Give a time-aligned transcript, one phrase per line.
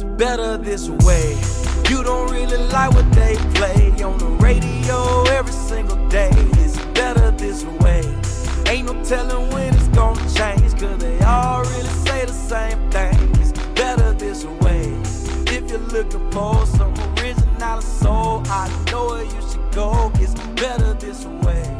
[0.00, 1.36] It's better this way.
[1.90, 6.30] You don't really like what they play on the radio every single day.
[6.62, 8.02] It's better this way.
[8.68, 13.28] Ain't no telling when it's gonna change, cause they all really say the same thing.
[13.40, 14.84] It's better this way.
[15.52, 20.12] If you're looking for some original soul, I know where you should go.
[20.14, 21.77] It's better this way.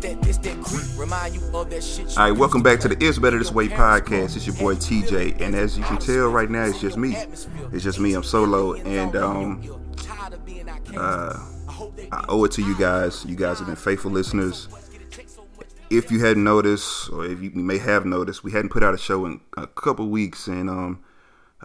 [0.00, 2.16] That, this that creep, remind you of that shit.
[2.18, 4.36] All right, welcome back to the Is Better This Way podcast.
[4.36, 4.74] It's your boy.
[4.74, 7.14] TJ, and as you can tell right now, it's just me.
[7.72, 8.14] It's just me.
[8.14, 9.62] I'm solo, and um,
[10.96, 11.38] uh,
[12.12, 13.24] I owe it to you guys.
[13.26, 14.68] You guys have been faithful listeners.
[15.90, 18.98] If you hadn't noticed, or if you may have noticed, we hadn't put out a
[18.98, 21.04] show in a couple weeks, and um,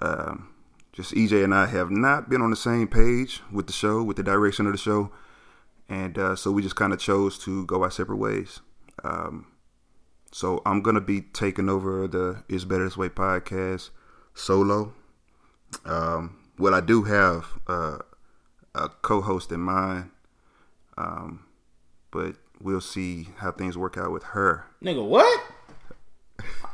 [0.02, 0.50] um,
[0.92, 4.17] just EJ and I have not been on the same page with the show, with
[4.17, 5.12] the direction of the show,
[5.89, 8.62] and uh, so we just kind of chose to go our separate ways.
[9.03, 9.48] Um,
[10.31, 13.89] so I'm gonna be taking over the It's Better This Way podcast
[14.34, 14.94] solo.
[15.86, 18.00] Um, well, I do have uh,
[18.73, 20.11] a co-host in mind,
[20.97, 21.45] um,
[22.11, 24.66] but we'll see how things work out with her.
[24.83, 25.42] Nigga, what?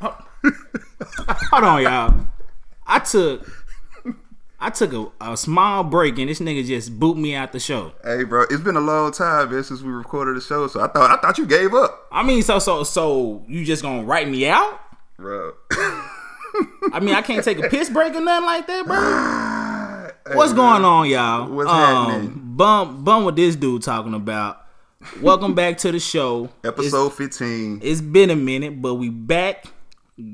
[0.00, 2.26] Hold on, y'all.
[2.86, 3.46] I took
[4.62, 7.90] I took a, a small break and this nigga just boot me out the show.
[8.04, 10.86] Hey, bro, it's been a long time man, since we recorded the show, so I
[10.86, 14.28] thought I thought you gave up, I mean, so so so you just gonna write
[14.28, 14.78] me out?
[15.18, 15.52] bro.
[16.92, 20.36] I mean, I can't take a piss break or nothing like that, bro.
[20.36, 21.50] What's going on, y'all?
[21.50, 22.40] What's um, happening?
[22.56, 24.64] Bum, bum, what this dude talking about?
[25.20, 26.50] Welcome back to the show.
[26.62, 27.76] Episode 15.
[27.78, 29.66] It's, it's been a minute, but we back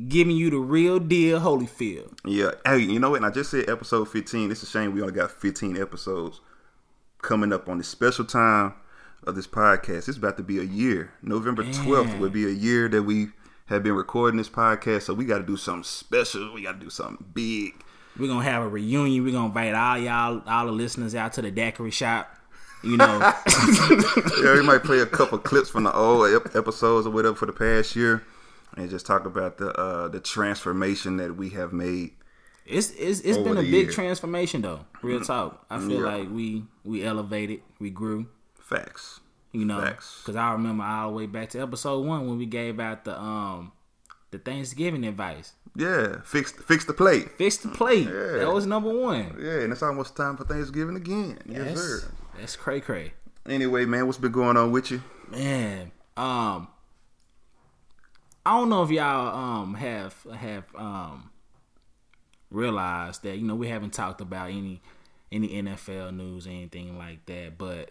[0.08, 2.18] giving you the real deal, Holyfield.
[2.24, 2.52] Yeah.
[2.64, 3.16] Hey, you know what?
[3.16, 4.50] And I just said episode 15.
[4.50, 6.40] It's a shame we only got 15 episodes
[7.22, 8.74] coming up on this special time
[9.24, 10.08] of this podcast.
[10.08, 11.12] It's about to be a year.
[11.22, 13.28] November 12th would be a year that we
[13.66, 15.02] have been recording this podcast.
[15.02, 16.52] So we got to do something special.
[16.52, 17.84] We got to do something big.
[18.18, 19.22] We're gonna have a reunion.
[19.22, 22.34] We're gonna invite all y'all, all the listeners out to the daiquiri shop.
[22.82, 23.18] You know,
[24.42, 27.52] yeah, we might play a couple clips from the old episodes or whatever for the
[27.52, 28.24] past year
[28.76, 32.12] and just talk about the uh, the transformation that we have made.
[32.66, 33.90] it's it's, it's been a big year.
[33.90, 34.84] transformation though.
[35.02, 35.64] Real talk.
[35.70, 36.16] I feel Yeah.
[36.16, 38.26] like we we elevated, we grew.
[38.60, 39.20] Facts.
[39.52, 40.20] You know, Facts.
[40.22, 43.18] because I remember all the way back to episode one when we gave out the
[43.18, 43.72] um
[44.30, 45.54] the Thanksgiving advice.
[45.74, 47.30] Yeah, fix fix the plate.
[47.38, 48.06] Fix the plate.
[48.06, 48.38] Yeah.
[48.40, 49.36] That was number one.
[49.40, 51.38] Yeah, and it's almost time for Thanksgiving again.
[51.46, 52.10] Yes, That's, sir.
[52.38, 53.12] that's cray cray.
[53.46, 55.02] Anyway, man, what's been going on with you?
[55.30, 56.68] Man, um,
[58.48, 61.28] I don't know if y'all um have have um
[62.50, 64.80] realized that you know we haven't talked about any
[65.30, 67.90] any NFL news or anything like that, but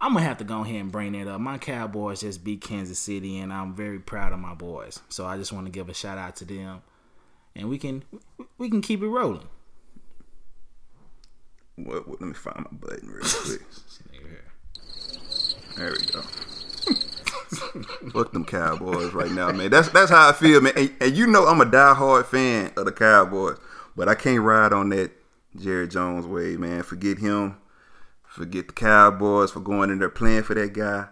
[0.00, 1.42] I'm gonna have to go ahead and bring that up.
[1.42, 4.98] My Cowboys just beat Kansas City, and I'm very proud of my boys.
[5.10, 6.80] So I just want to give a shout out to them,
[7.54, 8.02] and we can
[8.56, 9.46] we can keep it rolling.
[11.76, 13.60] What, what, let me find my button real quick.
[15.76, 16.22] There we go.
[18.12, 19.70] Fuck them Cowboys right now, man.
[19.70, 20.74] That's that's how I feel, man.
[20.76, 23.58] And, and you know I'm a diehard fan of the Cowboys,
[23.96, 25.12] but I can't ride on that
[25.56, 26.82] Jerry Jones way, man.
[26.82, 27.56] Forget him.
[28.24, 31.06] Forget the Cowboys for going in there playing for that guy.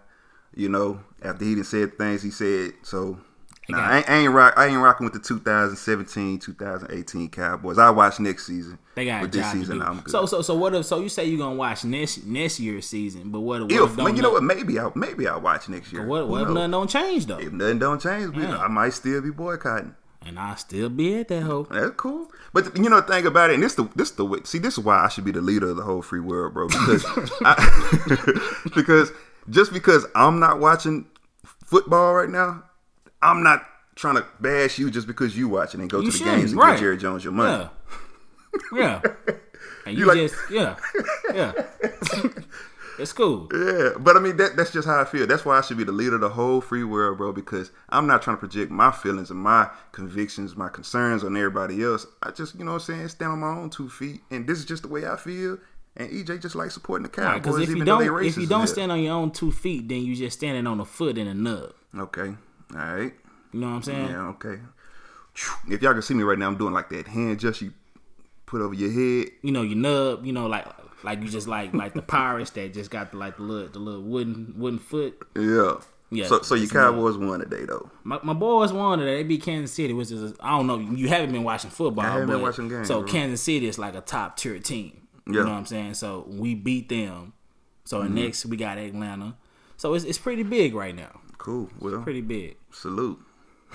[0.55, 2.73] You know, after he didn't said things he said.
[2.83, 3.19] So,
[3.69, 4.55] nah, I, ain't, I ain't rock.
[4.57, 7.79] I ain't rocking with the 2017, 2018 Cowboys.
[7.79, 8.79] I watch next season.
[8.95, 9.83] They got But this season.
[9.83, 10.11] I'm good.
[10.11, 13.31] So so so what if so you say you're gonna watch next next year's season,
[13.31, 14.43] but what, If, if man, you know what?
[14.43, 16.07] Maybe I maybe I'll watch next year.
[16.07, 17.39] What, what if nothing don't change though?
[17.39, 18.59] If nothing don't change, Yeah.
[18.59, 19.95] I might still be boycotting.
[20.25, 21.69] And I still be at that hoe.
[21.71, 22.29] That's cool.
[22.53, 24.41] But you know the thing about it, and this the this the way.
[24.45, 26.67] See, this is why I should be the leader of the whole free world, bro.
[26.67, 27.05] Because
[27.43, 29.13] I, because
[29.51, 31.07] just because I'm not watching
[31.65, 32.65] football right now,
[33.23, 36.25] I'm not trying to bash you just because you watching and go You to the
[36.25, 36.73] games and right.
[36.73, 37.69] give Jerry Jones your money.
[38.73, 39.01] Yeah.
[39.03, 39.35] Yeah.
[39.87, 40.77] And you, like- just yeah.
[41.35, 41.53] Yeah.
[42.99, 43.49] it's cool.
[43.53, 45.27] Yeah, but I mean that that's just how I feel.
[45.27, 47.33] That's why I should be the leader of the whole free world, bro.
[47.33, 51.83] Because I'm not trying to project my feelings and my convictions, my concerns on everybody
[51.83, 52.07] else.
[52.23, 54.59] I just, you know, what I'm saying, stand on my own two feet, and this
[54.59, 55.59] is just the way I feel.
[55.99, 58.27] And EJ just like supporting the Cowboys, Because if even you though they don't racist.
[58.29, 60.85] if you don't stand on your own two feet, then you just standing on a
[60.85, 61.73] foot and a nub.
[61.99, 62.35] okay,
[62.75, 63.13] all right,
[63.53, 64.09] You know what I'm saying?
[64.11, 64.59] yeah, okay.
[65.69, 67.73] If y'all can see me right now, I'm doing like that hand just you
[68.47, 69.33] put over your head.
[69.43, 70.67] You know, your nub, you know, like
[71.05, 73.79] like you just like like the pirates that just got the like the little the
[73.79, 75.23] little wooden wooden foot.
[75.37, 75.75] Yeah.
[76.09, 77.91] Yeah, So, so your Cowboys won today, though.
[78.05, 79.17] My, my boys won today.
[79.17, 80.79] They beat Kansas City, which is I don't know.
[80.79, 82.05] You haven't been watching football.
[82.07, 83.11] I haven't been watching games, So bro.
[83.11, 85.09] Kansas City is like a top tier team.
[85.27, 85.33] Yeah.
[85.33, 85.95] You know what I'm saying?
[85.95, 87.33] So we beat them.
[87.85, 88.15] So Mm-hmm.
[88.15, 89.35] next we got Atlanta.
[89.77, 91.21] So it's it's pretty big right now.
[91.39, 91.71] Cool.
[91.81, 92.57] Well, Pretty big.
[92.71, 93.21] salute.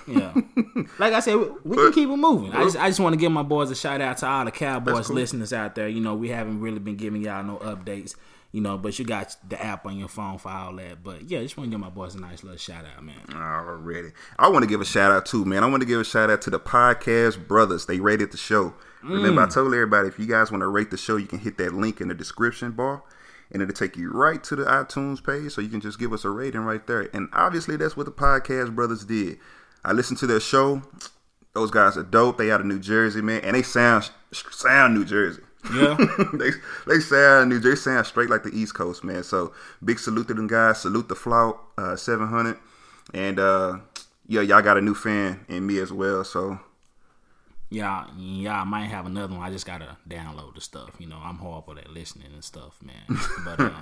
[0.08, 0.34] Yeah,
[1.00, 2.54] like I said, we, we can keep it moving.
[2.54, 4.52] I just I just want to give my boys a shout out to all the
[4.52, 5.16] Cowboys cool.
[5.16, 5.88] listeners out there.
[5.88, 8.16] You know, we haven't really been giving y'all no updates.
[8.52, 11.04] You know, but you got the app on your phone for all that.
[11.04, 13.16] But yeah, just want to give my boys a nice little shout out, man.
[13.34, 14.10] Already.
[14.38, 15.64] I want to give a shout out too, man.
[15.64, 17.86] I want to give a shout out to the podcast brothers.
[17.86, 18.74] They rated the show.
[19.04, 19.54] Remember, I mm.
[19.54, 22.02] told everybody if you guys want to rate the show, you can hit that link
[22.02, 23.04] in the description bar,
[23.52, 26.26] and it'll take you right to the iTunes page, so you can just give us
[26.26, 27.10] a rating right there.
[27.14, 29.38] And obviously, that's what the podcast brothers did.
[29.84, 30.82] I listened to their show.
[31.54, 32.38] Those guys are dope.
[32.38, 35.42] They out of New Jersey, man, and they sound sound New Jersey.
[35.74, 35.98] Yeah,
[36.34, 36.52] they
[36.88, 39.24] they sound New Jersey sound straight like the East Coast, man.
[39.24, 40.82] So big salute to them guys.
[40.82, 42.58] Salute the Flout uh, seven hundred,
[43.14, 43.80] and uh,
[44.28, 46.24] yeah, y'all got a new fan in me as well.
[46.24, 46.60] So
[47.72, 49.42] y'all, y'all might have another one.
[49.42, 50.92] I just gotta download the stuff.
[51.00, 53.20] You know, I'm horrible at listening and stuff, man.
[53.46, 53.74] But um,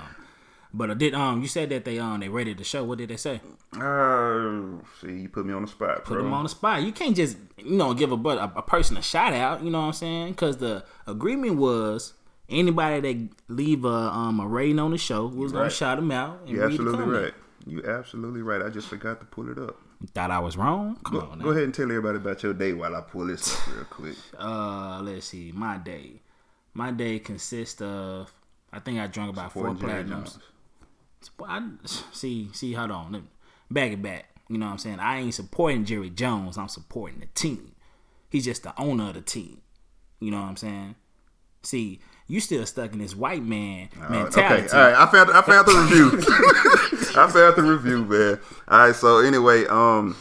[0.73, 2.83] but I did um, you said that they um, they rated the show.
[2.85, 3.41] What did they say?
[3.73, 4.61] uh,
[5.01, 6.23] see, you put me on the spot, Put bro.
[6.23, 6.83] them on the spot.
[6.83, 9.63] You can't just you know give a but a, a person a shout out.
[9.63, 10.31] You know what I'm saying?
[10.31, 12.13] Because the agreement was
[12.49, 16.39] anybody that leave a um a rating on the show was gonna shout them out.
[16.41, 17.33] And You're absolutely right.
[17.65, 18.61] You absolutely right.
[18.61, 19.75] I just forgot to pull it up.
[20.13, 20.97] Thought I was wrong.
[21.03, 23.53] Come Go, on, go ahead and tell everybody about your day while I pull this
[23.53, 24.15] up real quick.
[24.37, 25.51] Uh, let's see.
[25.53, 26.21] My day,
[26.73, 28.31] my day consists of.
[28.71, 30.09] I think I drank about four Jerry platinums.
[30.09, 30.39] Jones.
[31.45, 31.61] I
[32.13, 32.49] see.
[32.53, 33.11] See, hold on.
[33.11, 33.29] Let me-
[33.71, 34.25] Back it back.
[34.47, 34.99] You know what I'm saying?
[34.99, 36.57] I ain't supporting Jerry Jones.
[36.57, 37.73] I'm supporting the team.
[38.29, 39.61] He's just the owner of the team.
[40.19, 40.95] You know what I'm saying?
[41.61, 44.67] See, you still stuck in this white man Uh, mentality.
[44.67, 44.95] Okay, all right.
[44.95, 46.11] I found I found the review.
[47.21, 48.39] I found the review, man.
[48.69, 48.95] All right.
[48.95, 50.15] So anyway, um,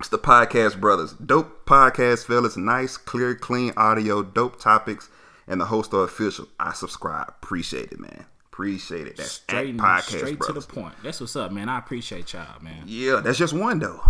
[0.00, 1.12] it's the podcast brothers.
[1.14, 2.56] Dope podcast, fellas.
[2.56, 4.22] Nice, clear, clean audio.
[4.22, 5.08] Dope topics,
[5.46, 6.48] and the host are official.
[6.58, 7.28] I subscribe.
[7.28, 8.26] Appreciate it, man.
[8.52, 9.16] Appreciate it.
[9.16, 10.94] That's Straight, podcast straight to the point.
[11.02, 11.68] That's what's up, man.
[11.68, 12.82] I appreciate y'all, man.
[12.86, 14.00] Yeah, that's just one though.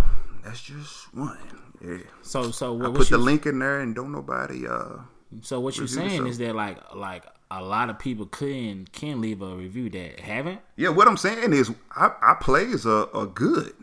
[0.43, 1.37] That's just one.
[1.83, 1.97] Yeah.
[2.21, 4.67] So, so what, I put the you, link in there, and don't nobody.
[4.67, 4.97] Uh,
[5.41, 7.23] so what you're saying is that like like
[7.57, 10.59] a lot of people can can leave a review that haven't.
[10.75, 13.73] Yeah, what I'm saying is, our, our plays are, are good.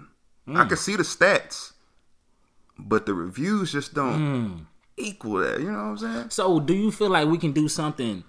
[0.49, 0.57] Mm.
[0.57, 1.73] I can see the stats,
[2.79, 4.67] but the reviews just don't Mm.
[4.97, 5.61] equal that.
[5.61, 6.31] You know what I'm saying?
[6.31, 8.25] So, do you feel like we can do something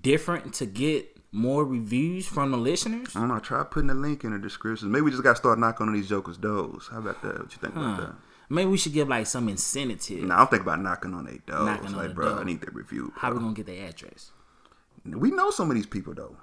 [0.00, 3.14] different to get more reviews from the listeners?
[3.14, 3.38] I don't know.
[3.38, 4.90] Try putting the link in the description.
[4.90, 6.88] Maybe we just got to start knocking on these jokers' doors.
[6.90, 7.38] How about that?
[7.38, 8.14] What you think about that?
[8.48, 10.24] Maybe we should give like some incentive.
[10.24, 11.64] Nah, I'm thinking about knocking on their doors.
[11.64, 12.40] Knocking on like, the bro, door.
[12.40, 13.12] I need that review.
[13.16, 13.38] How bro.
[13.38, 14.30] we gonna get their address?
[15.04, 16.36] We know some of these people though.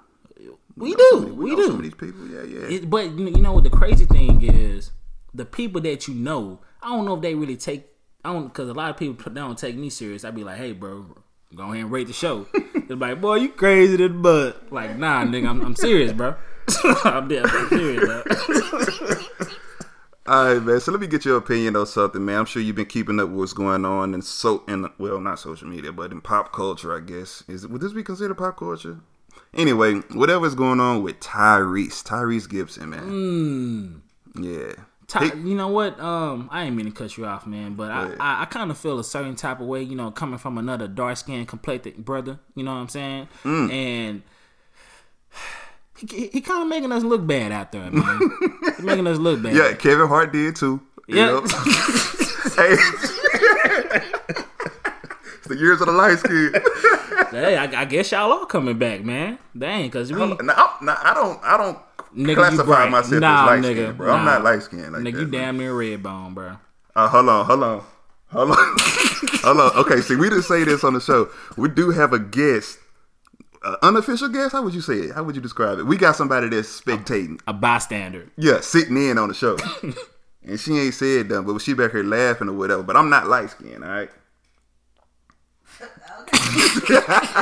[0.76, 1.66] We know do, of- we, know do.
[1.66, 2.26] some of these people.
[2.28, 2.76] Yeah, yeah.
[2.76, 4.92] It, but you know what the crazy thing is,
[5.34, 7.86] the people that you know, I don't know if they really take.
[8.24, 10.24] I don't because a lot of people they don't take me serious.
[10.24, 11.06] I'd be like, hey, bro,
[11.54, 12.46] go ahead and rate the show.
[12.86, 14.72] They're like, boy, you crazy to the butt.
[14.72, 16.34] Like, nah, nigga, I'm, I'm serious, bro.
[17.04, 17.46] I'm dead.
[17.46, 19.46] I'm serious, bro.
[20.30, 20.78] All right, man.
[20.78, 22.38] So let me get your opinion on something, man.
[22.38, 25.40] I'm sure you've been keeping up with what's going on in so in well, not
[25.40, 27.42] social media, but in pop culture, I guess.
[27.48, 29.00] Is would this be considered pop culture?
[29.54, 34.02] Anyway, whatever's going on with Tyrese, Tyrese Gibson, man.
[34.40, 34.74] Yeah.
[35.08, 35.98] Ty, you know what?
[35.98, 38.12] Um, I ain't mean to cut you off, man, but I.
[38.20, 40.86] I, I kind of feel a certain type of way, you know, coming from another
[40.86, 42.38] dark skinned complected brother.
[42.54, 43.28] You know what I'm saying?
[43.42, 43.72] Mm.
[43.72, 44.22] And
[46.08, 48.20] he, he kind of making us look bad out there, man.
[48.82, 49.54] Making us look bad.
[49.56, 50.80] yeah, Kevin Hart did too.
[51.08, 51.40] Yeah.
[52.56, 52.76] hey.
[55.34, 56.52] it's the years of the light skin.
[57.30, 59.38] Hey, I, I guess y'all are coming back, man.
[59.56, 61.78] Dang, cause we, Now, I'm- now, I don't, I don't
[62.16, 64.12] Nigga, classify myself Nah, as light nigga, skinned, bro.
[64.12, 65.20] I'm not light skinned like nigga, that.
[65.20, 66.56] you damn near red bone, bro.
[66.96, 67.84] Uh, hold on, hold on,
[68.32, 68.56] hold on,
[69.44, 69.70] hold on.
[69.84, 71.28] Okay, see, we didn't say this on the show.
[71.56, 72.78] We do have a guest,
[73.62, 74.52] uh, unofficial guest.
[74.52, 75.14] How would you say it?
[75.14, 75.84] How would you describe it?
[75.86, 78.28] We got somebody that's spectating, A bystander.
[78.36, 79.56] yeah, sitting in on the show,
[80.44, 82.82] and she ain't said nothing, but she back here laughing or whatever.
[82.82, 84.10] But I'm not light skinned, all right.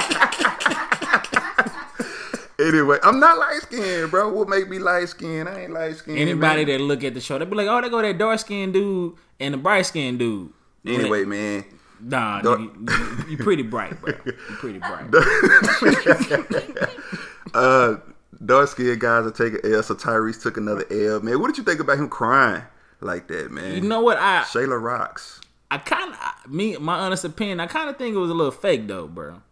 [2.61, 4.33] Anyway, I'm not light skinned, bro.
[4.33, 5.49] What make me light skinned?
[5.49, 6.19] I ain't light skinned.
[6.19, 8.73] Anybody that look at the show, they be like, oh, they go that dark skinned
[8.73, 10.53] dude and the bright skinned dude.
[10.85, 11.65] Anyway, man.
[12.01, 14.15] Nah, nigga, you, you pretty bright, bro.
[14.25, 15.07] You pretty bright.
[17.55, 17.97] uh
[18.45, 21.21] dark skinned guys are taking L, so Tyrese took another L.
[21.21, 22.63] Man, what did you think about him crying
[23.01, 23.75] like that, man?
[23.75, 24.19] You know what?
[24.19, 25.41] I Shayla rocks.
[25.71, 27.61] I kind of me my honest opinion.
[27.61, 29.43] I kind of think it was a little fake though, bro.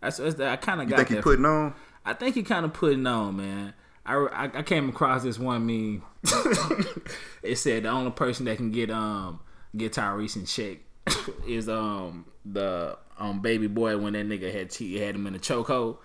[0.00, 1.74] That's, that's I kind of You got think he putting on?
[2.04, 3.74] I think he kind of putting on, man.
[4.04, 6.02] I, I, I came across this one meme.
[7.42, 9.40] it said the only person that can get um
[9.76, 10.78] get Tyrese in check
[11.46, 15.38] is um the um baby boy when that nigga had he had him in a
[15.38, 15.98] chokehold.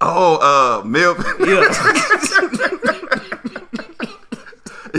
[0.00, 1.24] Oh, uh, Melvin.
[1.40, 1.44] Yeah,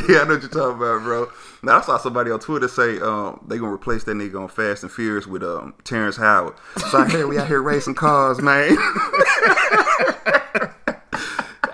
[0.10, 1.32] yeah, I know what you're talking about, bro.
[1.64, 4.84] Now I saw somebody on Twitter say um, they gonna replace that nigga on Fast
[4.84, 6.56] and Furious with um, Terrence Howard.
[6.92, 8.78] So I hear we out here racing cars, man.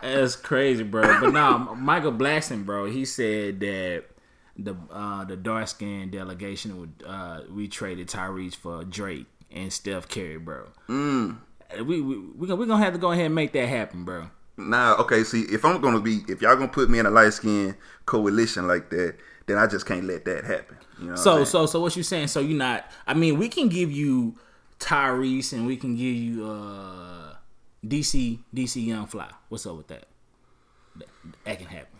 [0.01, 1.19] That's crazy, bro.
[1.19, 4.05] But now Michael Blackson, bro, he said that
[4.57, 10.07] the uh, the dark skin delegation would uh, we traded Tyrese for Drake and Steph
[10.07, 10.67] Curry, bro.
[10.87, 11.37] Mm.
[11.85, 14.29] We we we gonna, we gonna have to go ahead and make that happen, bro.
[14.57, 15.23] Nah, okay.
[15.23, 18.67] See, if I'm gonna be, if y'all gonna put me in a light skin coalition
[18.67, 19.15] like that,
[19.47, 20.77] then I just can't let that happen.
[21.01, 22.27] You know so so so what you saying?
[22.27, 22.89] So you not?
[23.05, 24.35] I mean, we can give you
[24.79, 27.35] Tyrese and we can give you uh
[27.85, 29.29] DC DC Young Fly.
[29.49, 30.05] What's up with that?
[30.95, 31.07] That,
[31.43, 31.94] that can happen.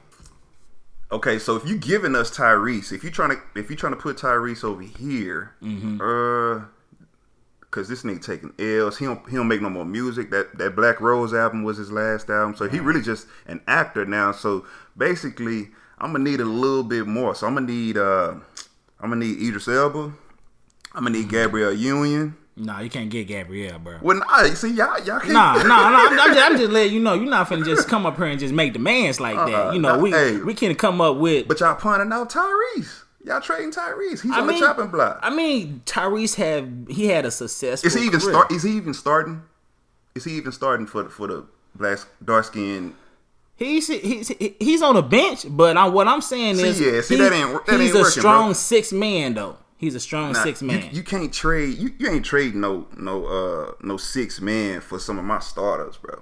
[1.12, 4.00] Okay, so if you're giving us Tyrese, if you're trying to if you're trying to
[4.00, 6.02] put Tyrese over here, mm-hmm.
[6.02, 6.66] uh,
[7.62, 10.32] because this nigga taking L's, he don't he don't make no more music.
[10.32, 14.06] That that Black Rose album was his last album, so he really just an actor
[14.06, 14.32] now.
[14.32, 14.66] So
[14.98, 15.70] basically,
[16.00, 17.36] I'm gonna need a little bit more.
[17.36, 18.36] So I'm gonna need uh,
[19.00, 20.12] I'm gonna need Idris Elba.
[20.94, 22.36] I'm gonna need Gabrielle Union.
[22.58, 23.98] Nah, you can't get Gabrielle, bro.
[24.02, 25.34] Well, nah, see y'all, y'all can't.
[25.34, 26.08] Nah, nah, nah.
[26.08, 28.28] I'm, I'm, just, I'm just letting you know, you're not finna just come up here
[28.28, 29.74] and just make demands like uh, that.
[29.74, 31.50] You know, nah, we hey, we can come up with.
[31.50, 33.04] But y'all pointing out Tyrese.
[33.26, 34.22] Y'all trading Tyrese.
[34.22, 35.20] He's I on mean, the chopping block.
[35.22, 37.88] I mean, Tyrese have he had a successful.
[37.88, 38.34] Is he even career.
[38.34, 38.52] start?
[38.52, 39.42] Is he even starting?
[40.14, 41.46] Is he even starting for the, for the
[41.76, 42.96] black dark skin?
[43.58, 47.16] He's he's he's on the bench, but I, what I'm saying see, is, yeah, see
[47.16, 48.54] he, that ain't that he's a strong bro.
[48.54, 49.58] six man though.
[49.78, 50.84] He's a strong nah, six man.
[50.84, 51.78] You, you, can't trade.
[51.78, 55.98] You, you ain't trading no no uh no six man for some of my starters,
[55.98, 56.22] bro.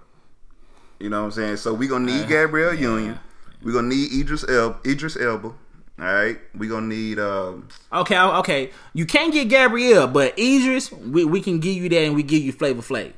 [1.00, 1.57] You know what I'm saying?
[1.57, 3.19] So we gonna need uh, Gabrielle yeah, Union.
[3.62, 5.53] We gonna need Idris El Idris Elba.
[6.00, 7.19] All right, we gonna need.
[7.19, 8.72] Um, okay, okay.
[8.93, 12.41] You can't get Gabrielle, but Idris, we, we can give you that, and we give
[12.41, 13.13] you Flavor Flav.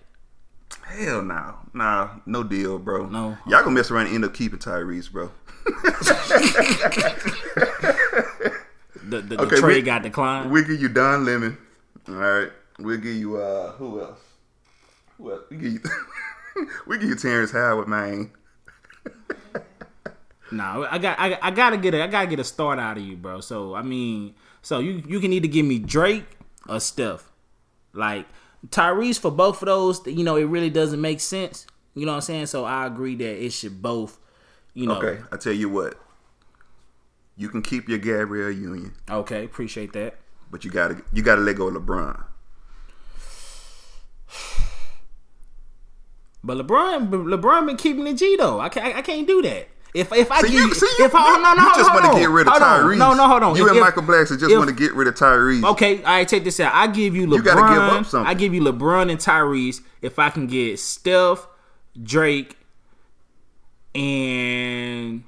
[0.84, 3.08] Hell no, nah, no deal, bro.
[3.08, 5.32] No, y'all gonna mess around and end up keeping Tyrese, bro.
[9.10, 10.52] the, the, okay, the trade we, got declined.
[10.52, 11.58] We give you Don Lemon.
[12.08, 12.52] All right.
[12.80, 14.20] We'll give you uh who else?
[15.20, 15.42] Else?
[15.50, 15.80] We give you
[16.88, 18.32] we give you Terrence Howard, man.
[20.52, 23.04] no, I got I, I gotta get a I gotta get a start out of
[23.04, 23.40] you, bro.
[23.40, 26.26] So I mean, so you you can either give me Drake
[26.68, 27.32] or Steph.
[27.94, 28.26] Like
[28.70, 31.66] Tyrese for both of those, you know, it really doesn't make sense.
[31.94, 32.46] You know what I'm saying?
[32.48, 34.20] So I agree that it should both,
[34.74, 34.98] you know.
[34.98, 35.98] Okay, I tell you what.
[37.38, 38.94] You can keep your Gabrielle Union.
[39.10, 40.15] Okay, appreciate that.
[40.50, 42.24] But you gotta you gotta let go of LeBron.
[46.44, 48.60] But LeBron, LeBron been keeping the G though.
[48.60, 49.68] I can't, I can't do that.
[49.96, 52.13] If if I see, give you, see, if you, I, no, no, you just want
[52.13, 52.98] to get rid of Tyrese.
[52.98, 53.56] No, no, hold on.
[53.56, 55.63] You if, and Michael Blackson just want to get rid of Tyrese.
[55.72, 56.74] Okay, I right, take this out.
[56.75, 57.36] I give you LeBron.
[57.36, 58.30] You gotta give up something.
[58.30, 59.82] I give you LeBron and Tyrese.
[60.01, 61.48] If I can get Steph,
[62.01, 62.58] Drake,
[63.96, 65.24] and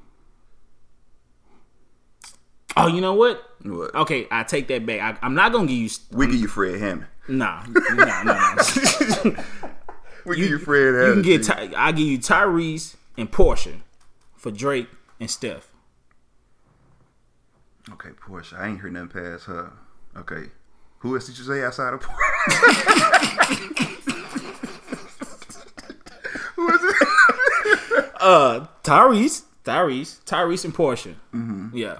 [2.77, 3.43] Oh, you know what?
[3.63, 3.95] What?
[3.95, 5.19] Okay, I take that back.
[5.21, 5.89] I, am not gonna give you.
[6.11, 7.07] We give you Fred Hammond.
[7.27, 8.55] Nah, nah, nah.
[10.25, 11.25] we you, give you Fred Hammond.
[11.25, 11.43] You can get.
[11.43, 13.77] Ty, I give you Tyrese and Portia
[14.35, 14.87] for Drake
[15.19, 15.73] and Steph.
[17.91, 18.57] Okay, Portia.
[18.59, 19.71] I ain't heard nothing past her.
[20.15, 20.51] Okay,
[20.99, 22.21] who else did you say outside of Portia?
[26.55, 27.07] who is it?
[28.19, 31.15] uh, Tyrese, Tyrese, Tyrese and Portia.
[31.33, 31.75] Mm-hmm.
[31.75, 31.99] Yeah.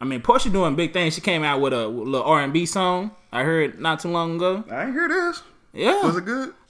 [0.00, 1.14] I mean, Portia doing big things.
[1.14, 3.10] She came out with a little R and B song.
[3.32, 4.64] I heard not too long ago.
[4.70, 5.42] I ain't hear this.
[5.72, 6.54] Yeah, was it good?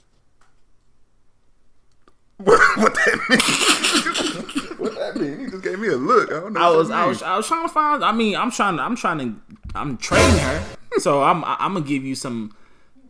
[2.41, 4.77] What, what that mean?
[4.79, 5.39] what that mean?
[5.41, 6.31] He just gave me a look.
[6.31, 6.59] I don't know.
[6.59, 8.03] I was, I was, I was trying to find.
[8.03, 9.35] I mean, I'm trying to, I'm trying to,
[9.75, 10.63] I'm training her.
[10.97, 12.55] so I'm, I'm gonna give you some,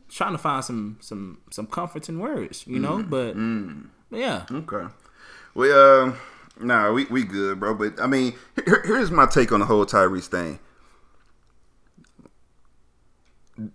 [0.10, 2.68] trying to find some, some, some comforting words.
[2.68, 3.86] You know, mm, but, mm.
[4.10, 4.46] but yeah.
[4.52, 4.94] Okay.
[5.54, 6.18] We um.
[6.62, 7.74] Nah, we, we good, bro.
[7.74, 8.34] But I mean,
[8.66, 10.60] here, here's my take on the whole Tyrese thing.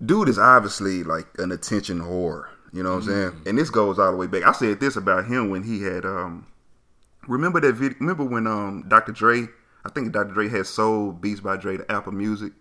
[0.05, 2.49] Dude is obviously like an attention whore.
[2.73, 3.11] You know what mm-hmm.
[3.11, 3.43] I'm saying?
[3.47, 4.45] And this goes all the way back.
[4.45, 6.47] I said this about him when he had um
[7.27, 9.13] remember that video remember when um Dr.
[9.13, 9.47] Dre
[9.85, 10.33] I think Dr.
[10.33, 12.53] Dre had sold Beats by Dre to Apple Music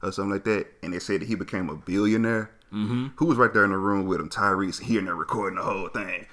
[0.00, 2.50] or something like that, and they said that he became a billionaire.
[2.72, 3.08] Mm-hmm.
[3.16, 4.28] Who was right there in the room with him?
[4.28, 6.26] Tyrese, hearing there recording the whole thing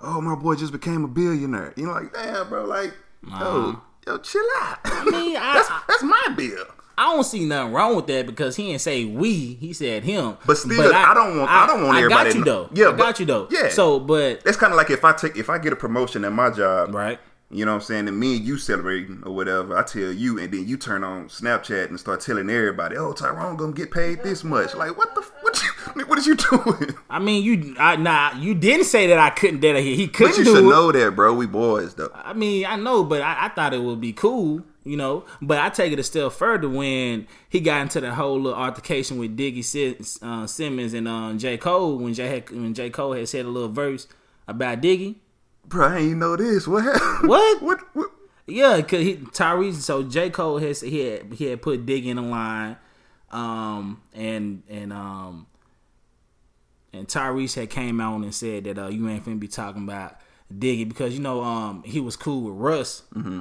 [0.00, 1.72] oh, my boy just became a billionaire.
[1.76, 2.94] You know, like, damn, bro, like,
[3.26, 3.44] uh-huh.
[3.44, 4.78] yo, yo, chill out.
[4.84, 6.66] I mean, I, that's, that's my bill.
[7.00, 10.36] I don't see nothing wrong with that because he didn't say we, he said him.
[10.44, 12.30] But still, but I, I, don't want I, I, don't want I everybody.
[12.30, 12.70] got you though.
[12.74, 13.48] Yeah, I got you though.
[13.50, 13.68] Yeah.
[13.70, 16.32] So, but it's kind of like if I take if I get a promotion at
[16.32, 17.18] my job, right?
[17.52, 18.08] You know what I'm saying?
[18.08, 21.28] And me and you celebrating or whatever, I tell you, and then you turn on
[21.28, 25.22] Snapchat and start telling everybody, "Oh, Tyrone gonna get paid this much." Like, what the
[25.40, 25.60] what?
[25.60, 25.70] You,
[26.06, 26.94] what is you doing?
[27.08, 30.36] I mean, you I, nah, you didn't say that I couldn't that he, he couldn't.
[30.36, 31.34] But you should know that, bro.
[31.34, 32.12] We boys though.
[32.14, 34.62] I mean, I know, but I, I, thought it would be cool.
[34.84, 38.40] You know, but I take it a step further when he got into the whole
[38.40, 42.72] little altercation with Diggy Sim- uh, Simmons and um, J Cole when J had, when
[42.74, 44.06] J Cole had said a little verse
[44.46, 45.16] about Diggy.
[45.70, 46.66] Bro, I ain't know this.
[46.66, 47.28] What happened?
[47.28, 47.62] What?
[47.62, 47.78] what?
[47.94, 48.10] What?
[48.46, 49.74] Yeah, cause he Tyrese.
[49.76, 52.76] So J Cole has he had he had put Diggy in the line,
[53.30, 55.46] um, and and um,
[56.92, 60.16] and Tyrese had came out and said that uh, you ain't finna be talking about
[60.52, 63.04] Diggy because you know um he was cool with Russ.
[63.14, 63.40] Mm-hmm.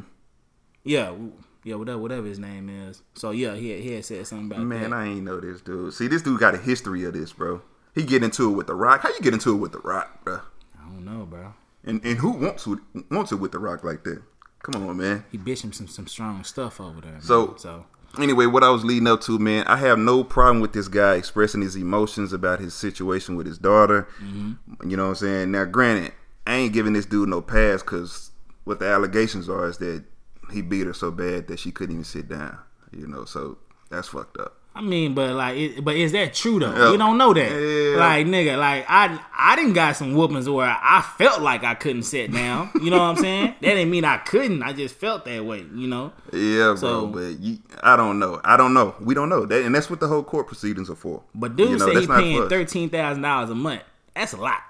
[0.84, 1.16] Yeah,
[1.64, 3.02] yeah, whatever whatever his name is.
[3.16, 4.96] So yeah, he had, he had said something about Man, that.
[4.96, 5.96] I ain't know this dude.
[5.96, 7.64] See, this dude got a history of this, bro.
[7.96, 9.02] He get into it with the Rock.
[9.02, 10.42] How you get into it with the Rock, bro?
[10.80, 11.56] I don't know, bro.
[11.84, 14.22] And and who wants to, wants it with the Rock like that?
[14.64, 15.24] Come on, man.
[15.32, 17.14] He bitched him some some strong stuff over there.
[17.14, 17.22] man.
[17.22, 17.86] So- so
[18.18, 21.14] Anyway, what I was leading up to, man, I have no problem with this guy
[21.14, 24.08] expressing his emotions about his situation with his daughter.
[24.20, 24.90] Mm-hmm.
[24.90, 25.52] You know what I'm saying?
[25.52, 26.14] Now, granted,
[26.48, 28.32] I ain't giving this dude no pass because
[28.64, 30.04] what the allegations are is that
[30.52, 32.58] he beat her so bad that she couldn't even sit down.
[32.92, 33.60] You know, so
[33.92, 34.58] that's fucked up.
[34.76, 36.74] I mean, but like, it, but is that true though?
[36.74, 36.92] Yeah.
[36.92, 37.96] We don't know that.
[37.98, 42.04] Like, nigga, like I, I didn't got some whoopings where I felt like I couldn't
[42.04, 42.70] sit down.
[42.82, 43.48] You know what I'm saying?
[43.62, 44.64] that didn't mean I couldn't.
[44.64, 45.66] I just felt that way.
[45.74, 46.14] You know?
[46.32, 48.40] Yeah, bro, but you, I don't know.
[48.44, 48.96] I don't know.
[49.02, 51.24] We don't know that, and that's what the whole court proceedings are for.
[51.36, 53.84] But dude You know, said he paying thirteen thousand dollars a month.
[54.16, 54.62] That's a lot.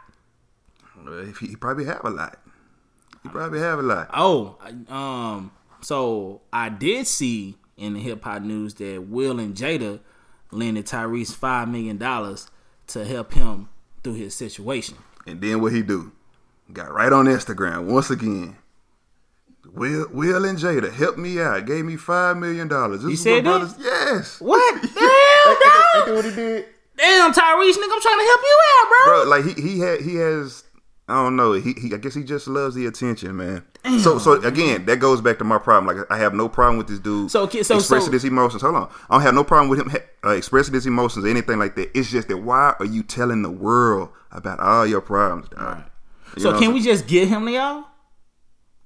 [1.40, 2.40] He probably have a lot.
[3.24, 4.10] He probably have a lot.
[4.14, 5.52] Oh, um,
[5.82, 10.00] so I did see in the hip hop news that Will and Jada
[10.52, 12.50] lended Tyrese five million dollars
[12.88, 13.70] to help him
[14.04, 14.98] through his situation.
[15.28, 16.12] And then what he do?
[16.72, 18.58] Got right on Instagram once again.
[19.72, 21.66] Will Will and Jada help me out.
[21.66, 23.02] Gave me five million dollars.
[23.02, 23.76] This He is said what that?
[23.80, 24.40] Yes.
[24.42, 24.74] What?
[24.76, 26.66] Ain't Damn, that- ain't that what he did?
[26.98, 29.24] Damn, Tyrese, nigga, I'm trying to help you out, bro.
[29.24, 30.64] Bro, like he he had he has
[31.10, 31.54] I don't know.
[31.54, 33.64] He, he I guess he just loves the attention, man.
[34.00, 35.96] so so again, that goes back to my problem.
[35.98, 38.62] Like I have no problem with this dude So, so- expressing so- his emotions.
[38.62, 39.92] Hold on, I don't have no problem with him
[40.24, 41.90] uh, expressing his emotions or anything like that.
[41.98, 45.84] It's just that why are you telling the world about all your problems, dog?
[46.38, 47.84] You So can we just get him to y'all?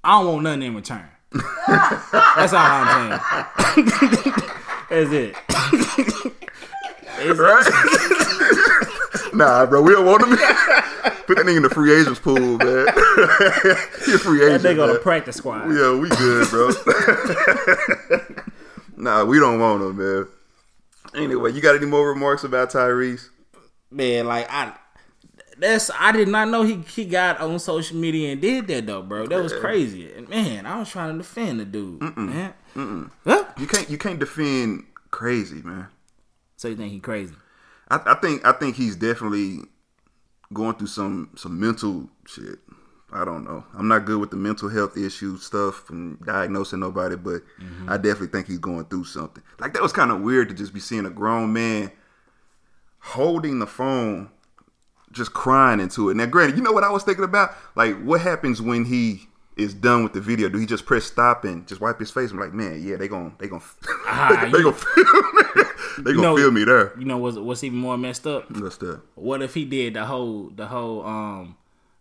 [0.02, 1.08] I don't want nothing in return.
[1.66, 3.20] That's all I'm
[3.74, 3.84] saying.
[4.90, 5.34] That's it.
[7.38, 8.90] Right?
[9.34, 10.36] Nah, bro, we don't want him.
[11.26, 12.58] Put that nigga in the free agents pool, man.
[14.04, 14.62] he a free agent.
[14.62, 14.78] That agent.
[14.78, 14.94] nigga on man.
[14.94, 15.68] the practice squad.
[15.72, 16.70] Yeah, we good, bro.
[18.96, 20.28] nah, we don't want him, man.
[21.14, 23.28] Anyway, you got any more remarks about Tyrese?
[23.90, 24.74] Man, like I
[25.56, 29.02] that's I did not know he he got on social media and did that though,
[29.02, 29.26] bro.
[29.26, 30.12] That was crazy.
[30.12, 32.54] And man, I was trying to defend the dude, man.
[32.74, 33.44] Huh?
[33.56, 35.88] You can't you can't defend crazy, man.
[36.56, 37.34] So you think he crazy?
[37.94, 39.60] I, I think I think he's definitely
[40.52, 42.58] going through some some mental shit.
[43.12, 43.64] I don't know.
[43.74, 47.88] I'm not good with the mental health issue stuff and diagnosing nobody, but mm-hmm.
[47.88, 49.42] I definitely think he's going through something.
[49.60, 51.92] Like that was kind of weird to just be seeing a grown man
[52.98, 54.30] holding the phone,
[55.12, 56.16] just crying into it.
[56.16, 57.54] Now, granted, you know what I was thinking about?
[57.76, 60.48] Like, what happens when he is done with the video?
[60.48, 62.30] Do he just press stop and just wipe his face?
[62.32, 63.62] I'm like, man, yeah, they gon' they gon'
[64.06, 65.62] Ah, they you- gonna feel me.
[65.98, 66.92] they gonna know- feel me there.
[66.98, 68.50] You know what's what's even more messed up?
[68.50, 69.00] What's that?
[69.14, 71.56] What if he did the whole the whole um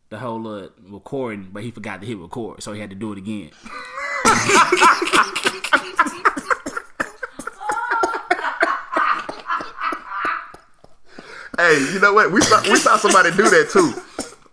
[0.10, 3.12] the whole uh, recording, but he forgot to hit record, so he had to do
[3.14, 3.52] it again.
[11.58, 12.32] Hey, you know what?
[12.32, 13.94] We saw we saw somebody do that too.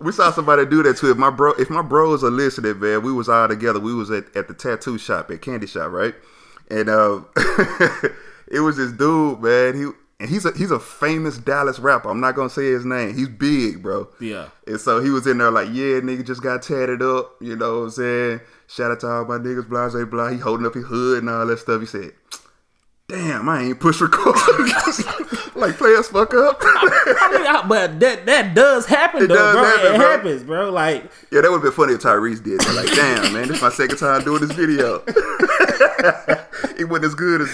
[0.01, 1.11] We saw somebody do that too.
[1.11, 3.79] If my bro, if my bros are listening, man, we was all together.
[3.81, 6.15] We was at, at the tattoo shop at Candy Shop, right?
[6.71, 7.21] And uh,
[8.49, 9.77] it was this dude, man.
[9.77, 12.11] He and he's a he's a famous Dallas rapper.
[12.11, 13.17] I'm not gonna say his name.
[13.17, 14.09] He's big, bro.
[14.21, 14.49] Yeah.
[14.67, 17.37] And so he was in there like, yeah, nigga just got tatted up.
[17.41, 18.41] You know what I'm saying?
[18.67, 20.29] Shout out to all my niggas, blah, blah, blah.
[20.29, 21.81] He holding up his hood and all that stuff.
[21.81, 22.13] He said,
[23.09, 24.37] damn, I ain't push record.
[25.55, 26.59] like, play us fuck up.
[26.63, 29.65] I mean, I- but that that does happen It though, does bro.
[29.65, 30.09] happen, it bro.
[30.11, 30.71] happens, bro.
[30.71, 32.75] Like yeah, that would have been funny if Tyrese did that.
[32.75, 35.03] Like, damn, man, this is my second time doing this video.
[36.79, 37.49] it wasn't as good as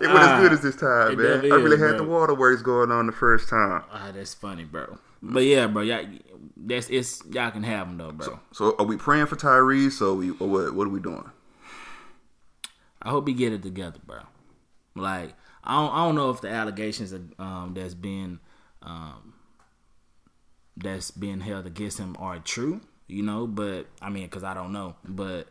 [0.00, 1.52] it wasn't Ah, as good as this time, it man.
[1.52, 1.98] I really had bro.
[1.98, 3.82] the waterworks going on the first time.
[3.92, 4.98] ah, that's funny, bro.
[5.22, 6.04] But yeah, bro, y'all,
[6.56, 8.38] that's it's y'all can have them though, bro.
[8.52, 10.74] So, are we praying for Tyrese, So we, or what?
[10.74, 11.28] What are we doing?
[13.02, 14.20] I hope he get it together, bro.
[14.94, 15.34] Like
[15.68, 18.40] I don't, I don't know if the allegations that, um, that's been
[18.82, 19.34] um,
[20.76, 23.46] that's being held against him are true, you know.
[23.46, 25.48] But I mean, because I don't know, but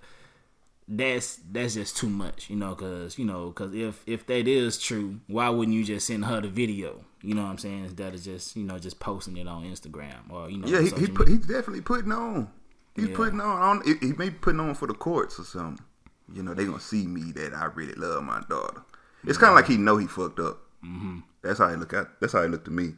[0.87, 2.73] that's that's just too much, you know.
[2.73, 6.41] Because you know, because if if that is true, why wouldn't you just send her
[6.41, 7.03] the video?
[7.21, 7.83] You know what I'm saying?
[7.83, 10.67] Instead of just you know just posting it on Instagram or you know.
[10.67, 12.49] Yeah, he, he put, he's definitely putting on.
[12.95, 13.15] He's Yeah.
[13.15, 13.61] putting on.
[13.61, 15.83] on he, he may be putting on for the courts or something.
[16.33, 18.81] you know, they gonna see me that I really love my daughter.
[19.25, 20.59] It's kind of like he know he fucked up.
[20.83, 21.19] Mm-hmm.
[21.41, 22.07] That's how he look at.
[22.19, 22.93] That's how he looked to me.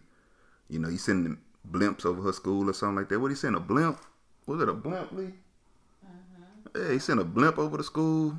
[0.69, 1.37] You know, he sending
[1.69, 3.19] blimps over her school or something like that.
[3.19, 3.99] What he send a blimp?
[4.45, 5.33] Was it a blimp, Lee?
[6.75, 8.35] Yeah, he sent a blimp over to school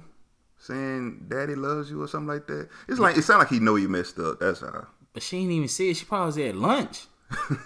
[0.59, 2.69] saying "Daddy loves you" or something like that.
[2.89, 4.39] It's like it sounds like he know he messed up.
[4.41, 4.87] That's how.
[5.13, 5.97] But she didn't even see it.
[5.97, 7.07] She probably was at lunch.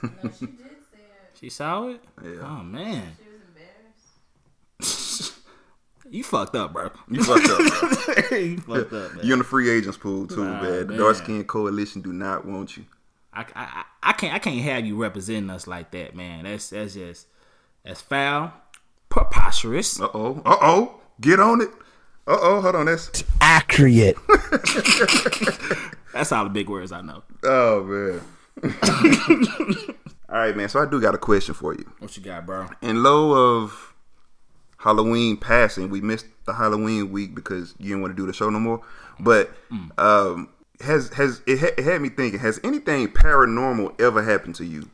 [0.02, 1.38] No, she did say it.
[1.38, 2.00] She saw it.
[2.22, 2.40] Yeah.
[2.42, 3.23] Oh man, She was embarrassed.
[6.10, 6.90] You fucked up, bro.
[7.10, 7.58] You fucked up.
[8.30, 8.38] Bro.
[8.38, 9.20] you fucked up, man.
[9.24, 10.72] You're in the free agents pool too, Nah, man.
[10.80, 10.98] The man.
[10.98, 12.84] dark skin coalition do not want you.
[13.32, 16.44] I, I, I- I can't I can't have you representing us like that, man.
[16.44, 17.26] That's that's just
[17.84, 18.52] that's foul,
[19.08, 19.98] preposterous.
[19.98, 20.42] Uh oh.
[20.44, 21.00] Uh oh.
[21.22, 21.70] Get on it.
[22.26, 22.60] Uh oh.
[22.60, 22.84] Hold on.
[22.86, 24.16] That's accurate.
[26.12, 27.22] That's all the big words I know.
[27.44, 28.20] oh man.
[30.28, 30.68] All right, man.
[30.68, 31.90] So I do got a question for you.
[31.98, 32.68] What you got, bro?
[32.82, 33.93] In low of
[34.84, 38.50] Halloween passing, we missed the Halloween week because you didn't want to do the show
[38.50, 38.82] no more.
[39.18, 39.50] But
[39.96, 42.38] um, has has it, ha- it had me thinking?
[42.38, 44.90] Has anything paranormal ever happened to you?